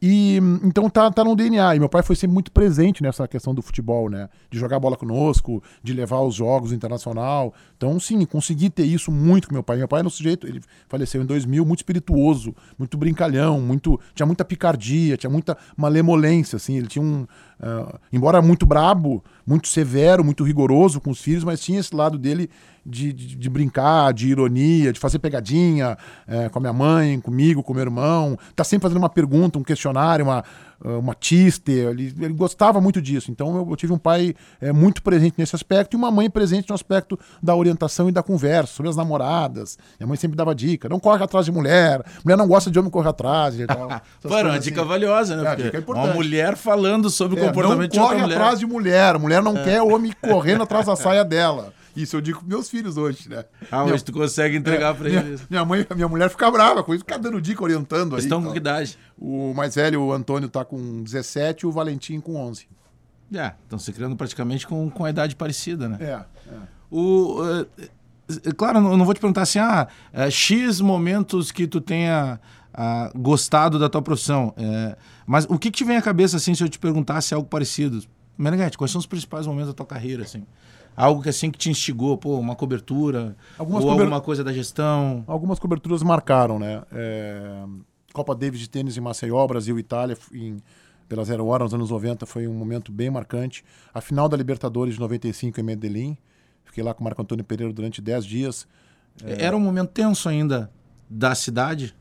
[0.06, 1.76] E então tá, tá no DNA.
[1.76, 4.28] E meu pai foi sempre muito presente nessa questão do futebol, né?
[4.50, 7.54] De jogar bola conosco, de levar os jogos internacional.
[7.74, 9.78] Então, sim, consegui ter isso muito com meu pai.
[9.78, 14.26] Meu pai era um sujeito, ele faleceu em 2000, muito espirituoso, muito brincalhão, muito tinha
[14.26, 16.76] muita picardia, tinha muita malemolência, assim.
[16.76, 17.26] Ele tinha um,
[17.60, 22.18] uh, embora muito brabo, muito severo, muito rigoroso com os filhos, mas tinha esse lado
[22.18, 22.50] dele
[22.84, 25.96] de, de, de brincar, de ironia, de fazer pegadinha
[26.26, 28.38] é, com a minha mãe, comigo, com meu irmão.
[28.54, 30.44] Tá sempre fazendo uma pergunta, um questionário, uma,
[30.84, 31.72] uma tiste.
[31.72, 33.30] Ele, ele gostava muito disso.
[33.30, 36.68] Então eu, eu tive um pai é, muito presente nesse aspecto e uma mãe presente
[36.68, 39.78] no aspecto da orientação e da conversa sobre as namoradas.
[39.98, 42.90] Minha mãe sempre dava dica: não corre atrás de mulher, mulher não gosta de homem
[42.90, 43.88] correr atrás e tal.
[44.24, 44.88] Uma dica assim.
[44.88, 45.52] valiosa, né?
[45.52, 48.28] É, dica uma mulher falando sobre o é, comportamento de outra mulher.
[48.28, 49.18] Não corre atrás de mulher.
[49.18, 49.64] Mulher não é.
[49.64, 51.72] quer homem correndo atrás da saia dela.
[51.96, 53.44] Isso eu digo pros meus filhos hoje, né?
[53.70, 55.46] Ah, hoje tu consegue entregar é, pra eles.
[55.48, 58.26] Minha, mãe, minha mulher fica brava com isso, fica dando dica, orientando Eles aí.
[58.26, 58.98] estão com que idade?
[59.16, 62.68] O mais velho, o Antônio, tá com 17 e o Valentim com 11.
[63.34, 65.98] É, estão se criando praticamente com, com a idade parecida, né?
[66.00, 66.58] É, é.
[66.90, 67.66] O, uh,
[68.56, 72.38] claro, eu não vou te perguntar assim, ah, uh, X momentos que tu tenha
[72.74, 74.54] uh, gostado da tua profissão.
[74.56, 77.48] Uh, mas o que, que te vem à cabeça, assim, se eu te perguntasse algo
[77.48, 78.02] parecido?
[78.36, 80.44] Meneghete, quais são os principais momentos da tua carreira, assim?
[80.96, 85.24] Algo que assim que te instigou, pô, uma cobertura, Algumas ou alguma coisa da gestão?
[85.26, 86.82] Algumas coberturas marcaram, né?
[86.92, 87.64] É...
[88.12, 90.58] Copa Davis de tênis em Maceió, Brasil e Itália, em...
[91.08, 93.64] pela Zero Hora, nos anos 90, foi um momento bem marcante.
[93.92, 96.18] A final da Libertadores de 95 em Medellín,
[96.64, 98.68] fiquei lá com o Marco Antônio Pereira durante 10 dias.
[99.24, 99.44] É...
[99.44, 100.70] Era um momento tenso ainda
[101.10, 101.94] da cidade?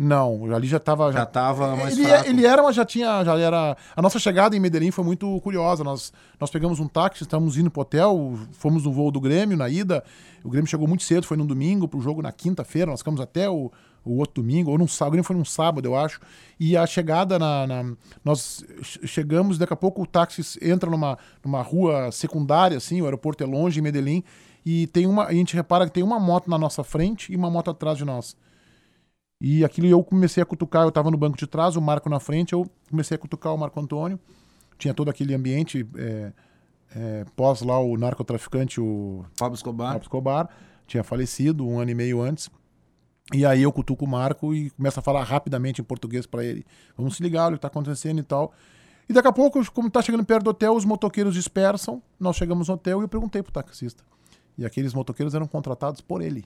[0.00, 1.12] Não, ali já estava.
[1.12, 2.28] Já estava mais ele, fraco.
[2.28, 3.24] ele era, mas já tinha.
[3.24, 3.76] Já era.
[3.96, 5.82] A nossa chegada em Medellín foi muito curiosa.
[5.82, 9.68] Nós, nós pegamos um táxi, estávamos indo pro hotel, fomos no voo do Grêmio na
[9.68, 10.04] ida.
[10.44, 12.92] O Grêmio chegou muito cedo, foi no domingo, pro jogo na quinta-feira.
[12.92, 13.72] Nós ficamos até o,
[14.04, 16.20] o outro domingo, ou num sábado, o Grêmio foi num sábado, eu acho.
[16.60, 17.66] E a chegada na.
[17.66, 17.92] na
[18.24, 23.42] nós chegamos, daqui a pouco o táxi entra numa, numa rua secundária, assim, o aeroporto
[23.42, 24.22] é longe em Medellín.
[24.64, 25.24] E tem uma.
[25.24, 28.04] A gente repara que tem uma moto na nossa frente e uma moto atrás de
[28.04, 28.36] nós.
[29.40, 32.18] E aquilo eu comecei a cutucar, eu estava no banco de trás, o Marco na
[32.18, 34.18] frente, eu comecei a cutucar o Marco Antônio.
[34.76, 36.32] Tinha todo aquele ambiente é,
[36.94, 39.92] é, pós lá o narcotraficante, o Fábio Escobar.
[39.92, 40.48] Fábio Escobar,
[40.86, 42.50] tinha falecido um ano e meio antes.
[43.32, 46.64] E aí eu cutuco o Marco e começo a falar rapidamente em português para ele.
[46.96, 48.52] Vamos se ligar, o que está acontecendo e tal.
[49.08, 52.02] E daqui a pouco, como está chegando perto do hotel, os motoqueiros dispersam.
[52.18, 54.02] Nós chegamos no hotel e eu perguntei pro taxista.
[54.56, 56.44] E aqueles motoqueiros eram contratados por ele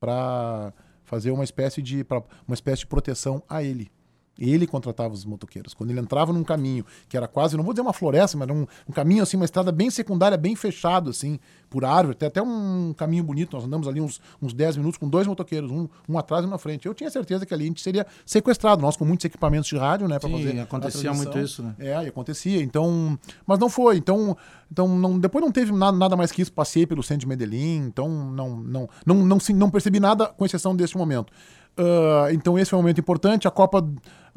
[0.00, 0.72] para
[1.06, 2.04] fazer uma espécie de
[2.46, 3.90] uma espécie de proteção a ele.
[4.38, 5.74] Ele contratava os motoqueiros.
[5.74, 8.66] Quando ele entrava num caminho que era quase, não vou dizer uma floresta, mas um,
[8.88, 11.38] um caminho assim, uma estrada bem secundária, bem fechado, assim,
[11.70, 13.56] por árvore, tem até um caminho bonito.
[13.56, 16.50] Nós andamos ali uns, uns 10 minutos com dois motoqueiros, um, um atrás e um
[16.50, 16.86] na frente.
[16.86, 20.06] Eu tinha certeza que ali a gente seria sequestrado, nós com muitos equipamentos de rádio,
[20.06, 20.60] né, para fazer.
[20.60, 21.74] acontecia muito isso, né?
[21.78, 22.62] É, e acontecia.
[22.62, 23.96] Então, mas não foi.
[23.96, 24.36] Então,
[24.70, 26.52] então não, depois não teve nada, nada mais que isso.
[26.52, 30.44] Passei pelo centro de Medellín, então não, não, não, não, não, não percebi nada com
[30.44, 31.32] exceção desse momento.
[31.78, 33.46] Uh, então esse foi um momento importante.
[33.46, 33.86] A Copa,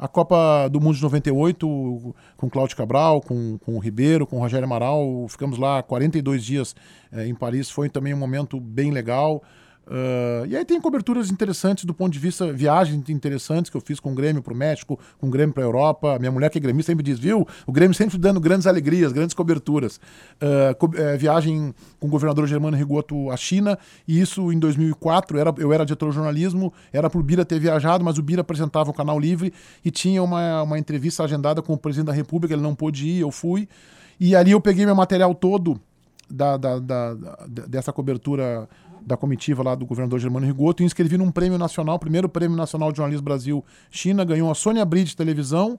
[0.00, 4.40] a Copa do Mundo de 98, com Cláudio Cabral, com, com o Ribeiro, com o
[4.40, 6.74] Rogério Amaral, ficamos lá 42 dias
[7.12, 7.70] eh, em Paris.
[7.70, 9.42] Foi também um momento bem legal.
[9.90, 13.98] Uh, e aí tem coberturas interessantes do ponto de vista, viagens interessantes que eu fiz
[13.98, 16.16] com o Grêmio para o México, com o Grêmio para a Europa.
[16.20, 17.44] Minha mulher que é grêmio sempre diz, viu?
[17.66, 19.96] O Grêmio sempre dando grandes alegrias, grandes coberturas.
[20.36, 23.76] Uh, co uh, viagem com o governador Germano Rigoto à China,
[24.06, 27.58] e isso em 2004, era, eu era diretor de jornalismo, era para o Bira ter
[27.58, 29.52] viajado, mas o Bira apresentava o Canal Livre
[29.84, 33.20] e tinha uma, uma entrevista agendada com o presidente da República, ele não pôde ir,
[33.20, 33.68] eu fui.
[34.20, 35.80] E ali eu peguei meu material todo
[36.30, 37.14] da, da, da,
[37.66, 38.68] dessa cobertura
[39.06, 42.92] da comitiva lá do governador Germano Rigoto e inscrevi num prêmio nacional, primeiro prêmio nacional
[42.92, 45.78] de jornalismo Brasil-China, ganhou a Sônia Bride Televisão,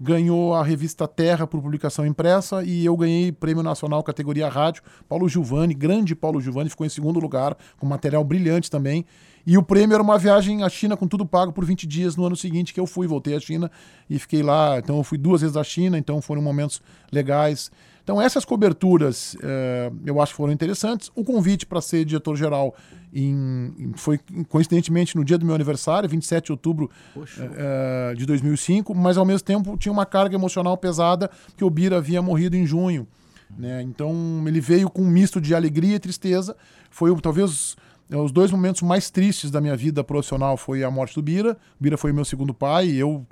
[0.00, 4.82] ganhou a revista Terra por publicação impressa e eu ganhei prêmio nacional categoria rádio.
[5.08, 9.04] Paulo Giovanni, grande Paulo Giovanni, ficou em segundo lugar, com material brilhante também.
[9.46, 12.24] E o prêmio era uma viagem à China com tudo pago por 20 dias no
[12.24, 13.70] ano seguinte que eu fui, voltei à China
[14.08, 14.78] e fiquei lá.
[14.78, 16.80] Então eu fui duas vezes à China, então foram momentos
[17.12, 17.70] legais.
[18.04, 21.10] Então, essas coberturas eh, eu acho que foram interessantes.
[21.16, 22.74] O convite para ser diretor-geral
[23.96, 29.24] foi coincidentemente no dia do meu aniversário, 27 de outubro uh, de 2005, mas ao
[29.24, 33.06] mesmo tempo tinha uma carga emocional pesada, que o Bira havia morrido em junho.
[33.56, 33.82] Né?
[33.82, 34.12] Então,
[34.46, 36.56] ele veio com um misto de alegria e tristeza.
[36.90, 37.76] Foi talvez
[38.10, 41.56] os dois momentos mais tristes da minha vida profissional foi a morte do Bira.
[41.78, 43.24] O Bira foi meu segundo pai, e eu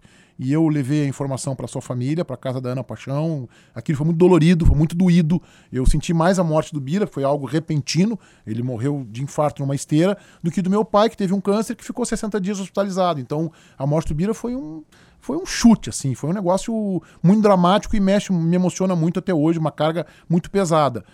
[0.42, 3.48] e eu levei a informação para sua família, para casa da Ana Paixão.
[3.72, 5.40] Aquilo foi muito dolorido, foi muito doído.
[5.72, 8.18] Eu senti mais a morte do Bira, foi algo repentino.
[8.44, 11.76] Ele morreu de infarto numa esteira, do que do meu pai, que teve um câncer
[11.76, 13.20] que ficou 60 dias hospitalizado.
[13.20, 14.82] Então, a morte do Bira foi um
[15.20, 19.32] foi um chute, assim, foi um negócio muito dramático e mexe, me emociona muito até
[19.32, 21.04] hoje, uma carga muito pesada.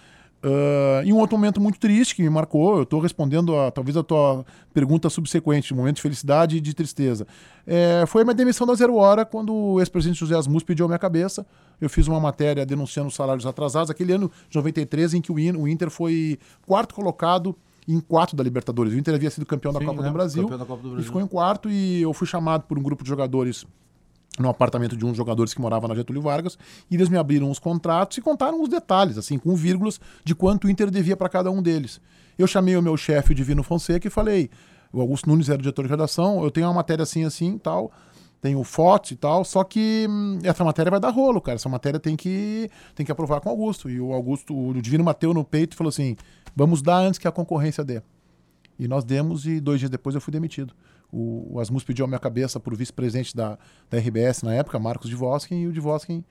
[0.40, 3.96] Uh, e um outro momento muito triste que me marcou, eu estou respondendo a, talvez
[3.96, 7.26] a tua pergunta subsequente, momento de felicidade e de tristeza.
[7.66, 10.88] É, foi a minha demissão da Zero Hora quando o ex-presidente José Asmus pediu a
[10.88, 11.44] minha cabeça.
[11.80, 15.68] Eu fiz uma matéria denunciando os salários atrasados, aquele ano de 93 em que o,
[15.68, 17.56] Inter foi quarto colocado
[17.88, 18.92] em quatro da Libertadores.
[18.92, 20.08] O Inter havia sido campeão da, Sim, Copa, né?
[20.08, 21.02] do Brasil, campeão da Copa do Brasil.
[21.02, 23.66] E ficou em quarto e eu fui chamado por um grupo de jogadores
[24.38, 26.58] no apartamento de uns jogadores que moravam na Getúlio Vargas,
[26.90, 30.66] e eles me abriram os contratos e contaram os detalhes, assim, com vírgulas, de quanto
[30.66, 32.00] o Inter devia para cada um deles.
[32.38, 34.50] Eu chamei o meu chefe, o Divino Fonseca, e falei:
[34.92, 37.92] o Augusto Nunes era diretor de redação, eu tenho uma matéria assim, assim tal,
[38.40, 41.56] tenho fotos e tal, só que hum, essa matéria vai dar rolo, cara.
[41.56, 43.90] Essa matéria tem que, tem que aprovar com o Augusto.
[43.90, 46.16] E o Augusto, o Divino bateu no peito e falou assim:
[46.54, 48.00] vamos dar antes que a concorrência dê.
[48.78, 50.72] E nós demos, e dois dias depois eu fui demitido.
[51.10, 53.58] O, o Asmus pediu a minha cabeça para o vice-presidente da,
[53.90, 56.22] da RBS na época, Marcos Divoskin, e o Divoskin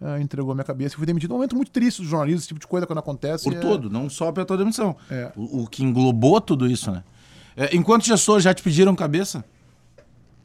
[0.00, 1.32] uh, entregou a minha cabeça e fui demitido.
[1.32, 3.44] Um momento muito triste do jornalismo, esse tipo de coisa quando acontece.
[3.44, 3.60] Por é...
[3.60, 4.96] todo, não só pela tua demissão.
[5.10, 5.32] É.
[5.36, 7.02] O, o, que englobou tudo isso, né?
[7.56, 9.44] É, enquanto gestor, já te pediram cabeça?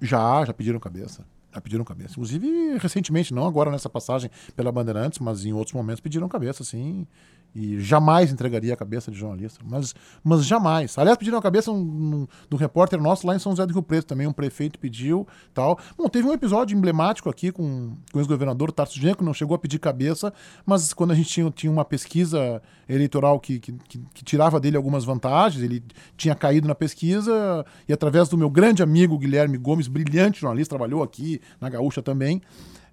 [0.02, 1.26] Já, já pediram cabeça.
[1.54, 2.14] Já pediram cabeça.
[2.14, 7.06] Inclusive, recentemente, não agora nessa passagem pela Bandeirantes, mas em outros momentos pediram cabeça, sim
[7.56, 9.93] e jamais entregaria a cabeça de jornalista, mas,
[10.24, 10.97] mas jamais.
[10.97, 14.08] Aliás, pediram a cabeça um, um, repórter nosso lá em São José do Rio Preto
[14.08, 15.78] também, um prefeito pediu tal.
[15.97, 19.60] Bom, teve um episódio emblemático aqui com, com o ex-governador Tarso Genco, não chegou a
[19.60, 20.34] pedir cabeça,
[20.66, 24.76] mas quando a gente tinha, tinha uma pesquisa eleitoral que, que, que, que tirava dele
[24.76, 25.84] algumas vantagens, ele
[26.18, 31.04] tinha caído na pesquisa e através do meu grande amigo Guilherme Gomes, brilhante jornalista, trabalhou
[31.04, 32.41] aqui na Gaúcha também,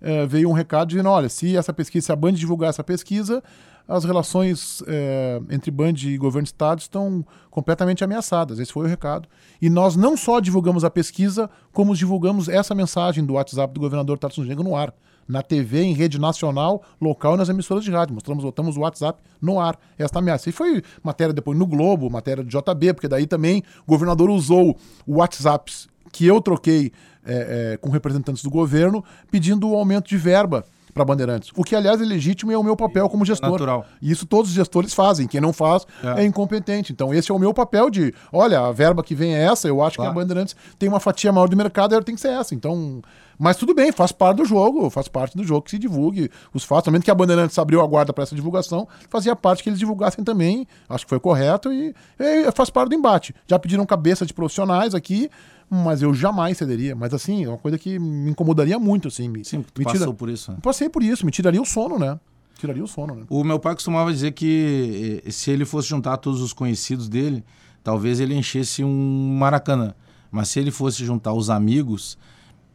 [0.00, 3.42] eh, veio um recado dizendo, olha, se essa pesquisa, se a Band divulgar essa pesquisa,
[3.90, 8.60] as relações é, entre Band e governo do Estado estão completamente ameaçadas.
[8.60, 9.28] Esse foi o recado.
[9.60, 14.16] E nós não só divulgamos a pesquisa, como divulgamos essa mensagem do WhatsApp do governador
[14.16, 14.94] Tarso Gengo no ar.
[15.26, 18.14] Na TV, em rede nacional, local e nas emissoras de rádio.
[18.14, 19.76] Mostramos, botamos o WhatsApp no ar.
[19.98, 20.48] Esta ameaça.
[20.48, 24.76] E foi matéria depois no Globo, matéria do JB, porque daí também o governador usou
[25.04, 25.72] o WhatsApp
[26.12, 26.92] que eu troquei
[27.24, 31.50] é, é, com representantes do governo, pedindo o aumento de verba para Bandeirantes.
[31.56, 33.52] O que, aliás, é legítimo e é o meu papel como gestor.
[33.52, 33.84] Natural.
[34.00, 35.26] E isso todos os gestores fazem.
[35.26, 36.22] Quem não faz é.
[36.22, 36.92] é incompetente.
[36.92, 39.82] Então, esse é o meu papel de, olha, a verba que vem é essa, eu
[39.82, 40.12] acho claro.
[40.12, 42.54] que a Bandeirantes tem uma fatia maior do mercado, ela tem que ser essa.
[42.54, 43.02] Então,
[43.40, 46.62] mas tudo bem, faz parte do jogo, faz parte do jogo que se divulgue os
[46.62, 46.84] fatos.
[46.84, 50.22] Também que a Bandeirantes abriu a guarda para essa divulgação, fazia parte que eles divulgassem
[50.22, 50.66] também.
[50.86, 53.34] Acho que foi correto e, e faz parte do embate.
[53.46, 55.30] Já pediram cabeça de profissionais aqui,
[55.70, 56.94] mas eu jamais cederia.
[56.94, 59.26] Mas assim, é uma coisa que me incomodaria muito, assim.
[59.30, 60.12] Me, Sim, me passou tira...
[60.12, 60.52] por isso.
[60.52, 60.58] Né?
[60.60, 62.20] Passei por isso, me tiraria o sono, né?
[62.58, 63.22] Tiraria o sono, né?
[63.30, 67.42] O meu pai costumava dizer que se ele fosse juntar todos os conhecidos dele,
[67.82, 69.94] talvez ele enchesse um Maracanã.
[70.30, 72.18] Mas se ele fosse juntar os amigos,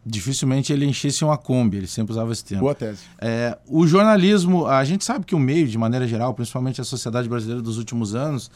[0.05, 2.63] dificilmente ele enchesse uma Kombi, ele sempre usava esse termo.
[2.63, 3.01] Boa tese.
[3.19, 7.27] É, o jornalismo, a gente sabe que o meio, de maneira geral, principalmente a sociedade
[7.27, 8.51] brasileira dos últimos anos,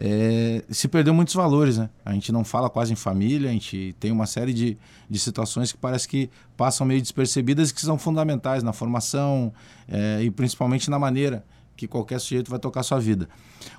[0.00, 1.88] é, se perdeu muitos valores, né?
[2.04, 4.76] A gente não fala quase em família, a gente tem uma série de,
[5.08, 9.52] de situações que parece que passam meio despercebidas e que são fundamentais na formação
[9.86, 11.44] é, e principalmente na maneira
[11.76, 13.28] que qualquer sujeito vai tocar sua vida.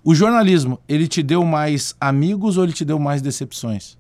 [0.04, 3.99] O jornalismo, ele te deu mais amigos ou ele te deu mais decepções?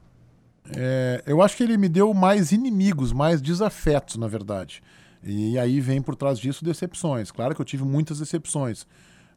[0.75, 4.81] É, eu acho que ele me deu mais inimigos, mais desafetos, na verdade.
[5.23, 7.31] E aí vem por trás disso decepções.
[7.31, 8.83] Claro que eu tive muitas decepções.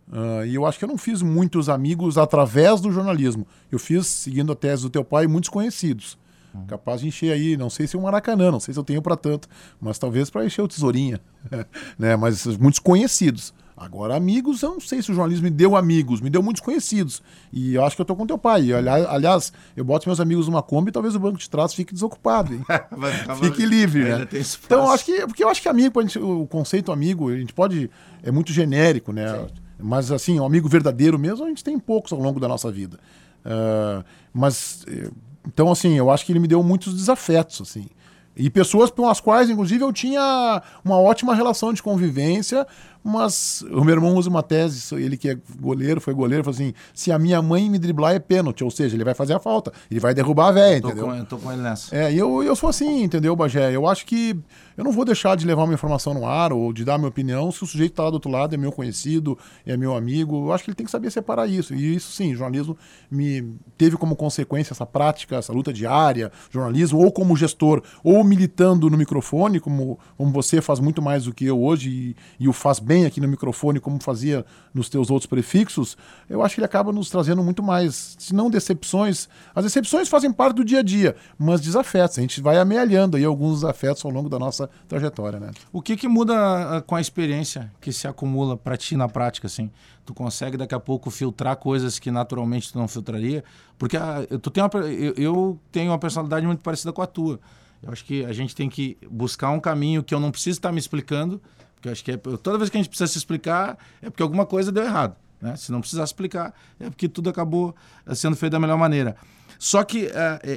[0.08, 3.46] Uh, e eu acho que eu não fiz muitos amigos através do jornalismo.
[3.70, 6.18] Eu fiz, seguindo a tese do teu pai, muitos conhecidos.
[6.54, 6.66] Uhum.
[6.66, 9.00] Capaz de encher aí, não sei se o um Maracanã, não sei se eu tenho
[9.00, 9.48] para tanto,
[9.80, 11.20] mas talvez para encher o Tesourinha.
[11.98, 12.14] né?
[12.16, 13.54] Mas muitos conhecidos.
[13.82, 17.20] Agora, amigos, eu não sei se o jornalismo me deu amigos, me deu muitos conhecidos.
[17.52, 18.72] E eu acho que eu tô com teu pai.
[18.72, 22.52] aliás, eu boto meus amigos numa Kombi e talvez o banco de trás fique desocupado.
[23.42, 24.28] fique livre, né?
[24.64, 25.26] Então, eu acho que.
[25.26, 27.90] Porque eu acho que amigo, o conceito amigo, a gente pode.
[28.22, 29.36] É muito genérico, né?
[29.36, 29.46] Sim.
[29.80, 33.00] Mas, assim, um amigo verdadeiro mesmo, a gente tem poucos ao longo da nossa vida.
[33.44, 35.10] Uh, mas, eh,
[35.44, 37.86] então, assim, eu acho que ele me deu muitos desafetos, assim.
[38.34, 42.66] E pessoas com as quais, inclusive, eu tinha uma ótima relação de convivência,
[43.05, 46.72] mas o meu irmão usa uma tese, ele que é goleiro, foi goleiro, falou assim:
[46.94, 49.72] se a minha mãe me driblar é pênalti, ou seja, ele vai fazer a falta,
[49.90, 51.07] ele vai derrubar a velha, entendeu?
[51.07, 51.94] Com, eu tô com ele nessa.
[51.94, 53.74] É, eu, eu sou assim, entendeu, Bagé?
[53.74, 54.38] Eu acho que
[54.76, 57.50] eu não vou deixar de levar uma informação no ar ou de dar minha opinião
[57.50, 59.36] se o sujeito está lá do outro lado, é meu conhecido,
[59.66, 60.46] é meu amigo.
[60.46, 61.74] Eu acho que ele tem que saber separar isso.
[61.74, 62.76] E isso sim, jornalismo
[63.11, 68.88] me teve como consequência essa prática, essa luta diária, jornalismo, ou como gestor, ou militando
[68.88, 72.53] no microfone, como, como você faz muito mais do que eu hoje e, e o
[72.53, 75.97] faz bem bem aqui no microfone, como fazia nos teus outros prefixos,
[76.28, 79.30] eu acho que ele acaba nos trazendo muito mais, se não decepções.
[79.55, 82.18] As decepções fazem parte do dia a dia, mas desafetos.
[82.18, 85.53] A gente vai amealhando aí alguns desafetos ao longo da nossa trajetória, né?
[85.72, 89.47] O que que muda ah, com a experiência que se acumula para ti na prática,
[89.47, 89.70] assim?
[90.05, 93.43] Tu consegue daqui a pouco filtrar coisas que naturalmente tu não filtraria?
[93.78, 97.40] Porque a, tu tem uma, eu, eu tenho uma personalidade muito parecida com a tua.
[97.82, 100.70] Eu acho que a gente tem que buscar um caminho que eu não preciso estar
[100.70, 101.40] me explicando,
[101.82, 104.46] porque acho que é, toda vez que a gente precisa se explicar é porque alguma
[104.46, 105.16] coisa deu errado.
[105.40, 105.56] Né?
[105.56, 107.74] Se não precisar explicar, é porque tudo acabou
[108.06, 109.16] eh, sendo feito da melhor maneira.
[109.58, 110.10] Só que uh,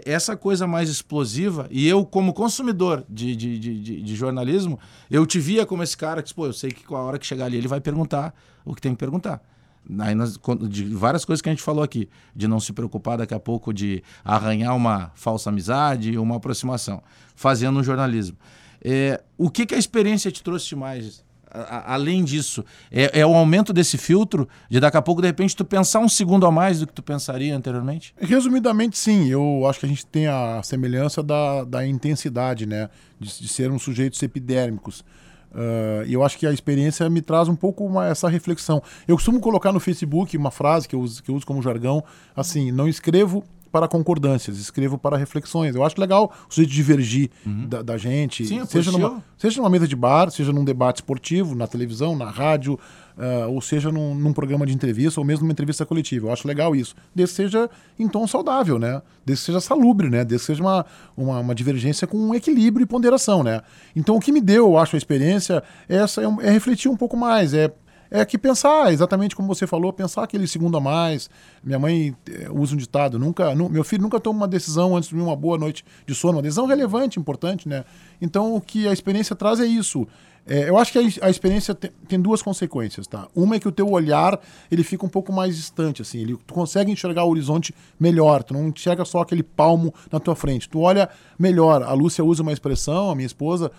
[0.05, 5.39] essa coisa mais explosiva, e eu, como consumidor de, de, de, de, jornalismo, eu te
[5.39, 7.57] via como esse cara que, pô, eu sei que com a hora que chegar ali
[7.57, 9.41] ele vai perguntar o que tem que perguntar.
[9.99, 10.15] Aí
[10.67, 13.71] de várias coisas que a gente falou aqui, de não se preocupar daqui a pouco
[13.71, 17.01] de arranhar uma falsa amizade, uma aproximação,
[17.35, 18.37] fazendo um jornalismo.
[18.83, 21.23] É, o que, que a experiência te trouxe mais?
[21.85, 25.63] Além disso, é, é, o aumento desse filtro de daqui a pouco, de repente, tu
[25.63, 28.13] pensar um segundo a mais do que tu pensaria anteriormente?
[28.19, 29.27] Resumidamente, sim.
[29.29, 32.89] Eu acho que a gente tem a semelhança da, da intensidade, né?
[33.17, 35.05] De, de sermos sujeitos epidérmicos.
[35.55, 38.83] Uh, e eu acho que a experiência me traz um pouco uma, essa reflexão.
[39.07, 42.03] Eu costumo colocar no Facebook uma frase que eu, uso, que eu uso como jargão,
[42.35, 43.45] assim, não escrevo
[43.75, 45.75] para concordâncias, escrevo para reflexões.
[45.75, 47.67] Eu acho legal o sujeito divergir uhum.
[47.67, 51.53] da, da, gente, Sim, seja, numa, seja numa mesa de bar, seja num debate esportivo,
[51.53, 52.79] na televisão, na rádio,
[53.17, 56.27] uh, ou seja num, num, programa de entrevista, ou mesmo numa entrevista coletiva.
[56.27, 56.95] Eu acho legal isso.
[57.13, 57.69] Desde que seja
[57.99, 59.01] em tom saudável, né?
[59.25, 60.23] Desde que seja salubre, né?
[60.23, 60.85] Desde que seja uma,
[61.17, 63.61] uma, uma divergência com um equilíbrio e ponderação, né?
[63.93, 66.95] Então o que me deu, eu acho, a experiência é, essa, é, é refletir um
[66.95, 67.73] pouco mais, é
[68.21, 71.29] é que pensar, exatamente como você falou, pensar aquele segundo a mais.
[71.63, 75.09] Minha mãe é, usa um ditado, nunca, nu, meu filho nunca toma uma decisão antes
[75.09, 77.83] de uma boa noite de sono, uma decisão relevante, importante, né?
[78.21, 80.07] Então o que a experiência traz é isso.
[80.47, 83.27] É, eu acho que a, a experiência tem, tem, duas consequências, tá?
[83.35, 84.39] Uma é que o teu olhar
[84.69, 88.53] ele fica um pouco mais distante, assim, ele, tu consegue enxergar o horizonte melhor, tu
[88.53, 91.81] não enxerga só aquele palmo na tua frente, tu olha melhor.
[91.81, 93.71] A Lúcia usa uma expressão, a minha esposa,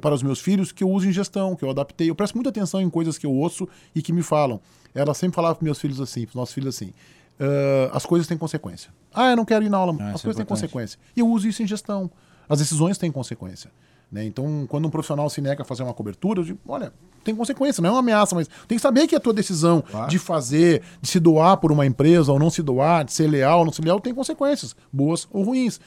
[0.00, 2.10] para os meus filhos, que eu uso em gestão, que eu adaptei.
[2.10, 4.60] Eu presto muita atenção em coisas que eu ouço e que me falam.
[4.94, 6.92] Ela sempre falava para meus filhos assim, para os nossos filhos assim.
[7.38, 8.90] Uh, as coisas têm consequência.
[9.14, 9.96] Ah, eu não quero ir na aula.
[10.00, 10.98] Ah, as coisas é têm consequência.
[11.16, 12.10] E eu uso isso em gestão.
[12.48, 13.70] As decisões têm consequência.
[14.10, 14.24] Né?
[14.24, 17.82] Então, quando um profissional se nega a fazer uma cobertura, eu digo, olha, tem consequência,
[17.82, 20.10] não é uma ameaça, mas tem que saber que a tua decisão claro.
[20.10, 23.60] de fazer, de se doar por uma empresa ou não se doar, de ser leal
[23.60, 25.78] ou não ser leal, tem consequências, boas ou ruins.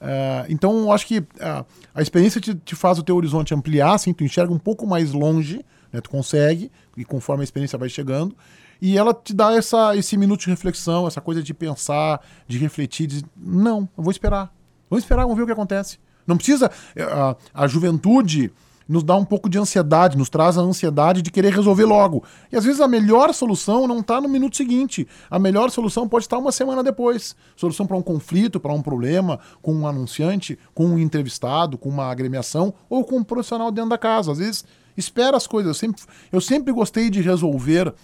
[0.00, 4.14] Uh, então, acho que uh, a experiência te, te, faz o teu horizonte ampliar, assim,
[4.14, 8.34] tu enxerga um pouco mais longe, né, tu consegue, e conforme a experiência vai chegando,
[8.80, 13.06] e ela te dá essa, esse minuto de reflexão, essa coisa de pensar, de refletir,
[13.06, 14.50] de não, eu vou esperar.
[14.88, 15.98] Vamos esperar, vamos ver o que acontece.
[16.26, 16.70] Não precisa.
[16.98, 18.50] A, a juventude
[18.90, 22.24] nos dá um pouco de ansiedade, nos traz a ansiedade de querer resolver logo.
[22.50, 25.06] E às vezes a melhor solução não está no minuto seguinte.
[25.30, 27.36] A melhor solução pode estar uma semana depois.
[27.56, 32.10] Solução para um conflito, para um problema, com um anunciante, com um entrevistado, com uma
[32.10, 34.32] agremiação ou com um profissional dentro da casa.
[34.32, 34.64] Às vezes
[34.96, 35.70] espera as coisas.
[35.70, 37.94] Eu sempre, eu sempre gostei de resolver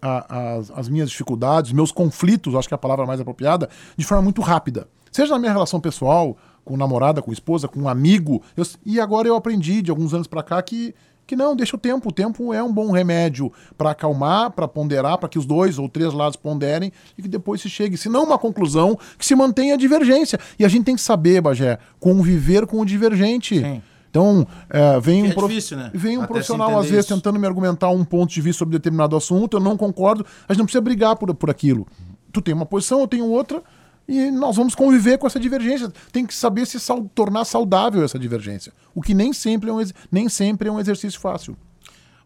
[0.00, 4.04] a, as, as minhas dificuldades, meus conflitos, acho que é a palavra mais apropriada, de
[4.04, 4.86] forma muito rápida.
[5.10, 6.36] Seja na minha relação pessoal,
[6.66, 8.42] com namorada, com esposa, com um amigo.
[8.56, 10.94] Eu, e agora eu aprendi de alguns anos para cá que
[11.26, 12.10] que não, deixa o tempo.
[12.10, 15.88] O tempo é um bom remédio para acalmar, para ponderar, para que os dois ou
[15.88, 19.74] três lados ponderem e que depois se chegue, se não uma conclusão, que se mantenha
[19.74, 20.38] a divergência.
[20.56, 23.58] E a gente tem que saber, Bagé, conviver com o divergente.
[23.58, 23.82] Sim.
[24.08, 25.48] Então, é, vem, um, é prof...
[25.48, 25.90] difícil, né?
[25.92, 27.14] vem um profissional, às vezes, isso.
[27.14, 30.60] tentando me argumentar um ponto de vista sobre determinado assunto, eu não concordo, a gente
[30.60, 31.86] não precisa brigar por, por aquilo.
[32.32, 33.62] Tu tem uma posição, eu tenho outra,
[34.08, 35.92] e nós vamos conviver com essa divergência.
[36.12, 38.72] Tem que saber se sal tornar saudável essa divergência.
[38.94, 39.78] O que nem sempre é um,
[40.10, 41.56] nem sempre é um exercício fácil.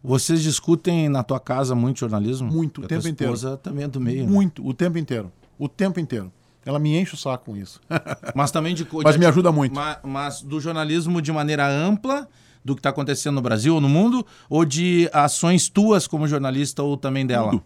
[0.02, 2.50] Vocês discutem na tua casa muito jornalismo?
[2.50, 3.34] Muito, o tempo inteiro.
[3.34, 4.24] esposa também é do meio.
[4.24, 4.30] Né?
[4.30, 4.68] Muito, né?
[4.68, 5.32] o tempo inteiro.
[5.58, 6.32] O tempo inteiro.
[6.64, 7.80] Ela me enche o saco com isso.
[8.34, 8.86] Mas também de.
[8.92, 9.74] mas me ajuda muito.
[9.74, 12.28] Mas, mas, do jornalismo de maneira ampla,
[12.62, 16.82] do que está acontecendo no Brasil ou no mundo, ou de ações tuas como jornalista
[16.82, 17.50] ou também dela?
[17.50, 17.64] Tudo.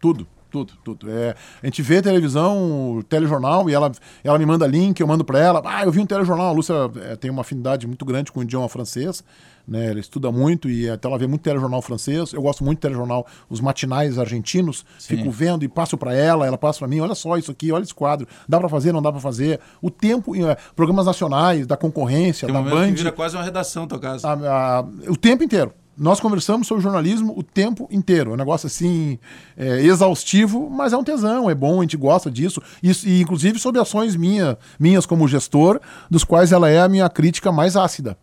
[0.00, 0.28] Tudo.
[0.56, 1.10] Tudo, tudo.
[1.10, 3.92] É, a gente vê televisão, telejornal, e ela,
[4.24, 5.60] ela me manda link, eu mando para ela.
[5.64, 6.48] Ah, eu vi um telejornal.
[6.48, 6.74] A Lúcia
[7.10, 9.22] é, tem uma afinidade muito grande com o idioma francês,
[9.68, 9.90] né?
[9.90, 12.32] Ela estuda muito e até ela vê muito telejornal francês.
[12.32, 14.86] Eu gosto muito de telejornal, os matinais argentinos.
[14.98, 15.16] Sim.
[15.18, 17.00] Fico vendo e passo para ela, ela passa para mim.
[17.00, 18.26] Olha só isso aqui, olha esse quadro.
[18.48, 19.60] Dá para fazer, não dá para fazer.
[19.82, 22.92] O tempo, é, programas nacionais, da concorrência, tem da Band.
[22.92, 24.26] vira quase uma redação, teu caso.
[24.26, 24.80] A, a,
[25.10, 28.30] o tempo inteiro nós conversamos sobre jornalismo o tempo inteiro.
[28.30, 29.18] É um negócio assim,
[29.56, 32.62] é, exaustivo, mas é um tesão, é bom, a gente gosta disso.
[32.82, 35.80] E, inclusive sobre ações minha, minhas como gestor,
[36.10, 38.16] dos quais ela é a minha crítica mais ácida.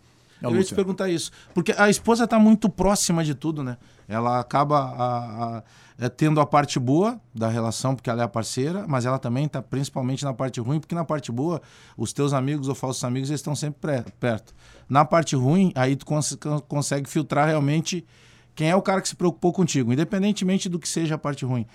[0.49, 1.31] Eu ia te perguntar isso.
[1.53, 3.77] Porque a esposa está muito próxima de tudo, né?
[4.07, 5.63] Ela acaba a- a-
[5.97, 9.45] é, tendo a parte boa da relação, porque ela é a parceira, mas ela também
[9.45, 11.61] está principalmente na parte ruim, porque na parte boa,
[11.97, 14.53] os teus amigos ou falsos amigos eles estão sempre pré- perto.
[14.89, 18.05] Na parte ruim, aí tu cons- con- consegue filtrar realmente
[18.55, 21.65] quem é o cara que se preocupou contigo, independentemente do que seja a parte ruim.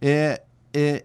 [0.00, 0.42] É,
[0.74, 1.04] é,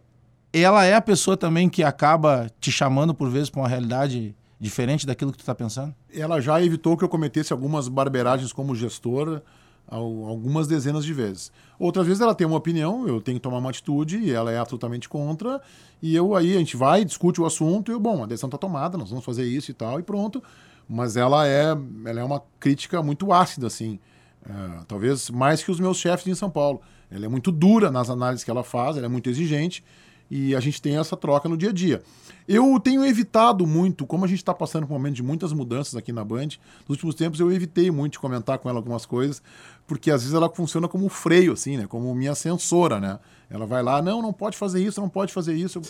[0.51, 5.05] ela é a pessoa também que acaba te chamando por vezes para uma realidade diferente
[5.05, 5.93] daquilo que tu está pensando?
[6.13, 9.41] ela já evitou que eu cometesse algumas barberagens como gestor
[9.87, 11.51] al- algumas dezenas de vezes.
[11.77, 14.57] Outras vezes ela tem uma opinião, eu tenho que tomar uma atitude e ela é
[14.57, 15.61] absolutamente contra.
[16.01, 18.57] E eu aí a gente vai, discute o assunto e eu, bom, a decisão está
[18.57, 20.41] tomada, nós vamos fazer isso e tal e pronto.
[20.87, 21.75] Mas ela é,
[22.05, 23.99] ela é uma crítica muito ácida, assim.
[24.47, 26.79] É, talvez mais que os meus chefes em São Paulo.
[27.11, 29.83] Ela é muito dura nas análises que ela faz, ela é muito exigente
[30.29, 32.01] e a gente tem essa troca no dia a dia.
[32.47, 35.95] Eu tenho evitado muito, como a gente está passando por um momento de muitas mudanças
[35.95, 36.49] aqui na Band,
[36.87, 39.41] nos últimos tempos eu evitei muito de comentar com ela algumas coisas,
[39.87, 41.87] porque às vezes ela funciona como freio, assim, né?
[41.87, 43.19] Como minha censora, né?
[43.49, 45.79] Ela vai lá, não, não pode fazer isso, não pode fazer isso.
[45.79, 45.83] Eu,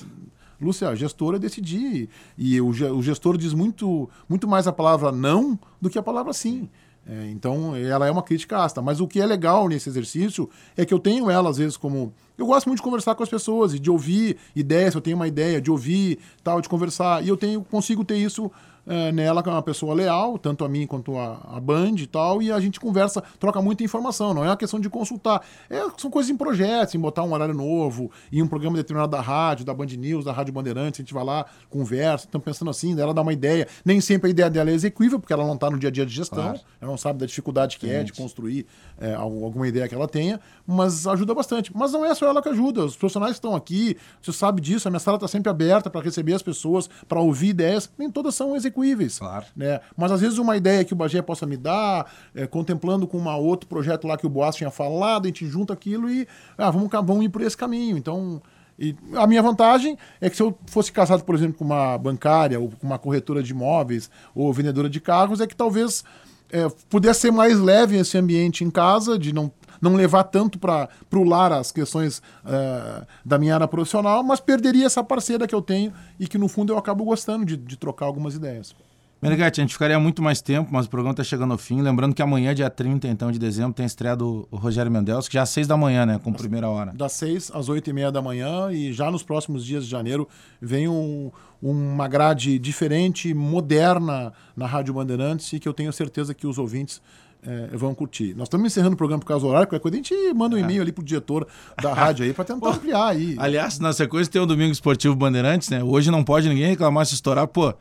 [0.59, 2.09] Lúcia, a gestora decidi.
[2.37, 6.33] E o, o gestor diz muito, muito mais a palavra não do que a palavra
[6.33, 6.69] sim.
[7.07, 8.81] É, então, ela é uma crítica ácida.
[8.81, 12.13] Mas o que é legal nesse exercício é que eu tenho ela, às vezes, como.
[12.37, 15.27] Eu gosto muito de conversar com as pessoas e de ouvir ideias, eu tenho uma
[15.27, 17.23] ideia, de ouvir, tal, de conversar.
[17.23, 18.51] E eu tenho, consigo ter isso
[18.87, 22.07] é, nela, que é uma pessoa leal, tanto a mim quanto a, a Band e
[22.07, 25.41] tal, e a gente conversa, troca muita informação, não é uma questão de consultar.
[25.69, 29.21] É, são coisas em projetos, em botar um horário novo, em um programa determinado da
[29.21, 32.99] rádio, da Band News, da Rádio Bandeirantes, a gente vai lá, conversa, estamos pensando assim,
[32.99, 33.67] ela dá uma ideia.
[33.83, 36.05] Nem sempre a ideia dela é execuível, porque ela não está no dia a dia
[36.05, 36.59] de gestão, Claro.
[36.81, 38.65] ela não sabe da dificuldade que é de construir
[38.99, 41.71] é, al- alguma ideia que ela tenha, mas ajuda bastante.
[41.75, 44.91] Mas não é só ela que ajuda, os profissionais estão aqui, você sabe disso, a
[44.91, 48.55] minha sala está sempre aberta para receber as pessoas, para ouvir ideias, nem todas são
[48.55, 48.74] execuíveis.
[49.19, 49.45] Claro.
[49.55, 49.79] Né?
[49.95, 53.35] Mas às vezes uma ideia que o Bagé possa me dar, é, contemplando com uma
[53.35, 56.89] outro projeto lá que o Boas tinha falado, a gente junta aquilo e ah, vamos,
[56.91, 57.97] vamos ir por esse caminho.
[57.97, 58.41] Então,
[58.77, 62.59] e a minha vantagem é que se eu fosse casado, por exemplo, com uma bancária
[62.59, 66.03] ou com uma corretora de imóveis ou vendedora de carros, é que talvez
[66.51, 69.51] é, pudesse ser mais leve esse ambiente em casa, de não,
[69.85, 74.85] não levar tanto para o lar as questões é, da minha área profissional, mas perderia
[74.85, 78.05] essa parceira que eu tenho e que no fundo eu acabo gostando de, de trocar
[78.05, 78.75] algumas ideias.
[79.21, 81.81] Menegatti, a gente ficaria muito mais tempo, mas o programa está chegando ao fim.
[81.81, 85.33] Lembrando que amanhã, dia 30 então, de dezembro, tem a estreia do Rogério Mendes, que
[85.35, 86.19] já é às 6 da manhã, né?
[86.21, 86.91] Com primeira hora.
[86.93, 90.27] das 6 às 8 e meia da manhã e já nos próximos dias de janeiro
[90.61, 91.31] vem um-
[91.61, 97.01] uma grade diferente, moderna na Rádio Bandeirantes e que eu tenho certeza que os ouvintes
[97.43, 98.33] eh, vão curtir.
[98.35, 100.59] Nós estamos encerrando o programa por causa do horário, qualquer coisa a gente manda um
[100.59, 101.47] e-mail ali pro diretor
[101.81, 103.35] da rádio aí para tentar ampliar aí.
[103.37, 105.83] Aliás, na sequência tem o Domingo Esportivo Bandeirantes, né?
[105.83, 107.47] Hoje não pode ninguém reclamar se estourar.
[107.47, 107.73] Pô,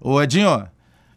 [0.00, 0.66] ô Edinho,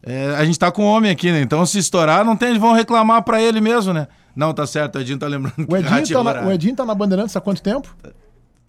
[0.02, 1.42] é, a gente tá com homem aqui, né?
[1.42, 4.08] Então se estourar, não tem, vão reclamar pra ele mesmo, né?
[4.36, 6.50] Não, tá certo, o Edinho tá lembrando O que Edinho, tá na, horário.
[6.50, 7.96] o Edinho tá na Bandeirantes há quanto tempo?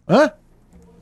[0.08, 0.30] Hã?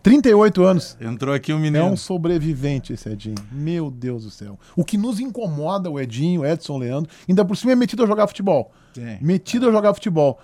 [0.03, 0.97] 38 anos.
[1.01, 1.85] Entrou aqui um É menino.
[1.87, 3.37] um sobrevivente esse Edinho.
[3.53, 4.59] Meu Deus do céu.
[4.77, 8.07] O que nos incomoda o Edinho, o Edson Leandro, ainda por cima é metido a
[8.07, 8.73] jogar futebol.
[8.95, 9.19] Sim.
[9.21, 10.39] Metido a jogar futebol.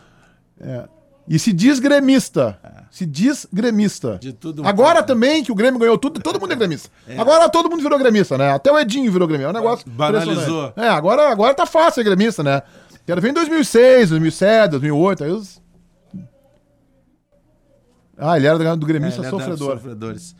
[0.60, 0.84] É.
[1.26, 2.58] E se diz gremista.
[2.90, 4.18] Se diz gremista.
[4.18, 5.08] De tudo Agora pouco.
[5.08, 6.88] também que o Grêmio ganhou tudo, todo mundo é gremista.
[7.18, 8.50] Agora todo mundo virou gremista, né?
[8.52, 9.48] Até o Edinho virou gremista.
[9.48, 10.72] É um negócio Banalizou.
[10.74, 12.62] É, agora, agora tá fácil ser gremista, né?
[13.04, 15.24] Quero ver em 2006, 2007, 2008.
[15.24, 15.60] Aí os...
[18.18, 19.76] Ah, ele era do É, gremista é sofredor.
[19.76, 20.34] sofredores.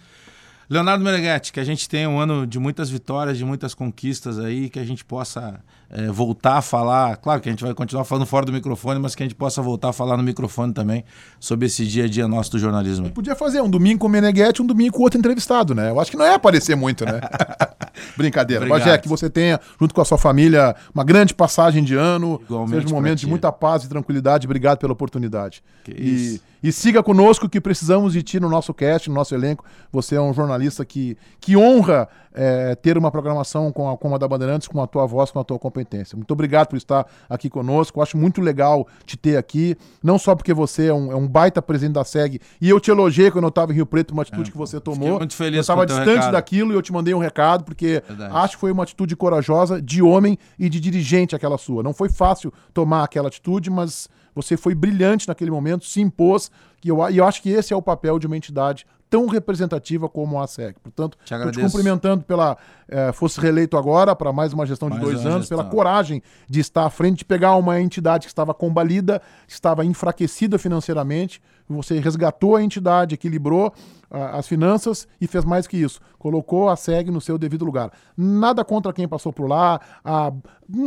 [0.70, 4.68] Leonardo Meneghetti, que a gente tenha um ano de muitas vitórias, de muitas conquistas aí,
[4.68, 7.16] que a gente possa é, voltar a falar.
[7.16, 9.62] Claro que a gente vai continuar falando fora do microfone, mas que a gente possa
[9.62, 11.04] voltar a falar no microfone também
[11.40, 13.06] sobre esse dia a dia nosso do jornalismo.
[13.06, 13.12] aí.
[13.12, 15.88] Podia fazer um domingo com o Meneghetti, um domingo com outro entrevistado, né?
[15.88, 17.18] Eu acho que não é aparecer muito, né?
[18.14, 18.66] Brincadeira.
[18.66, 18.86] Obrigado.
[18.86, 22.38] Bagé, que você tenha, junto com a sua família, uma grande passagem de ano.
[22.44, 24.46] Igualmente seja um momento de muita paz e tranquilidade.
[24.46, 25.62] Obrigado pela oportunidade.
[25.82, 26.47] Que e, isso.
[26.62, 29.64] E siga conosco que precisamos de ti no nosso cast, no nosso elenco.
[29.92, 34.18] Você é um jornalista que, que honra é, ter uma programação com a, como a
[34.18, 36.16] da Bandeirantes, com a tua voz, com a tua competência.
[36.16, 37.98] Muito obrigado por estar aqui conosco.
[37.98, 41.26] Eu acho muito legal te ter aqui, não só porque você é um, é um
[41.26, 44.22] baita presidente da SEG e eu te elogiei quando eu estava em Rio Preto, uma
[44.22, 45.18] atitude É, que você fiquei tomou.
[45.18, 46.32] muito feliz eu estava com distante recado.
[46.32, 48.34] daquilo e eu te mandei um recado, porque Verdade.
[48.36, 51.82] acho que foi uma atitude corajosa de homem e de dirigente aquela sua.
[51.82, 54.08] Não foi fácil tomar aquela atitude, mas
[54.42, 56.50] você foi brilhante naquele momento, se impôs,
[56.84, 60.06] e eu, e eu acho que esse é o papel de uma entidade tão representativa
[60.06, 60.76] como a SEG.
[60.82, 61.60] Portanto, Te te, te agradeço.
[61.66, 62.58] cumprimentando pela.
[62.86, 65.56] eh, fosse reeleito agora para mais uma gestão Mais de dois uma anos, gestão.
[65.58, 69.82] pela coragem de estar à frente, de pegar uma entidade que estava combalida, que estava
[69.82, 71.40] enfraquecida financeiramente.
[71.70, 73.72] Você resgatou a entidade, equilibrou
[74.10, 76.00] ah, as finanças e fez mais que isso.
[76.18, 77.90] Colocou a SEG no seu devido lugar.
[78.14, 79.80] Nada contra quem passou por lá.
[80.04, 80.32] há-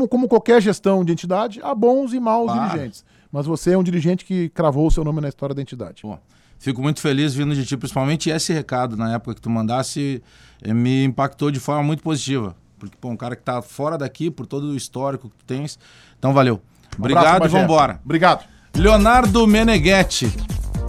[0.09, 2.69] como qualquer gestão de entidade, há bons e maus Claro.
[2.69, 3.03] dirigentes.
[3.31, 6.01] Mas você é um dirigente que cravou o seu nome na história da entidade.
[6.01, 6.17] Pô,
[6.59, 10.21] fico muito feliz vindo de ti, principalmente esse recado na época que tu mandasse
[10.61, 12.55] eh, me impactou de forma muito positiva.
[12.77, 15.77] Porque, pô, um cara que tá fora daqui, por todo o histórico que tu tens.
[16.17, 16.61] Então, valeu.
[16.97, 18.01] Um Obrigado abraço, e vambora.
[18.03, 18.43] Obrigado.
[18.75, 20.31] Leonardo Meneghetti,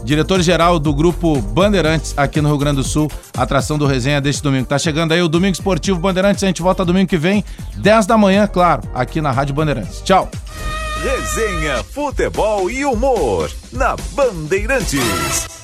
[0.05, 4.67] diretor-geral do grupo Bandeirantes aqui no Rio Grande do Sul, atração do resenha deste domingo.
[4.67, 7.45] Tá chegando aí o Domingo Esportivo Bandeirantes, a gente volta domingo que vem,
[7.77, 10.01] 10 da manhã, claro, aqui na Rádio Bandeirantes.
[10.03, 10.31] Tchau.
[11.03, 15.62] Resenha, futebol e humor na Bandeirantes.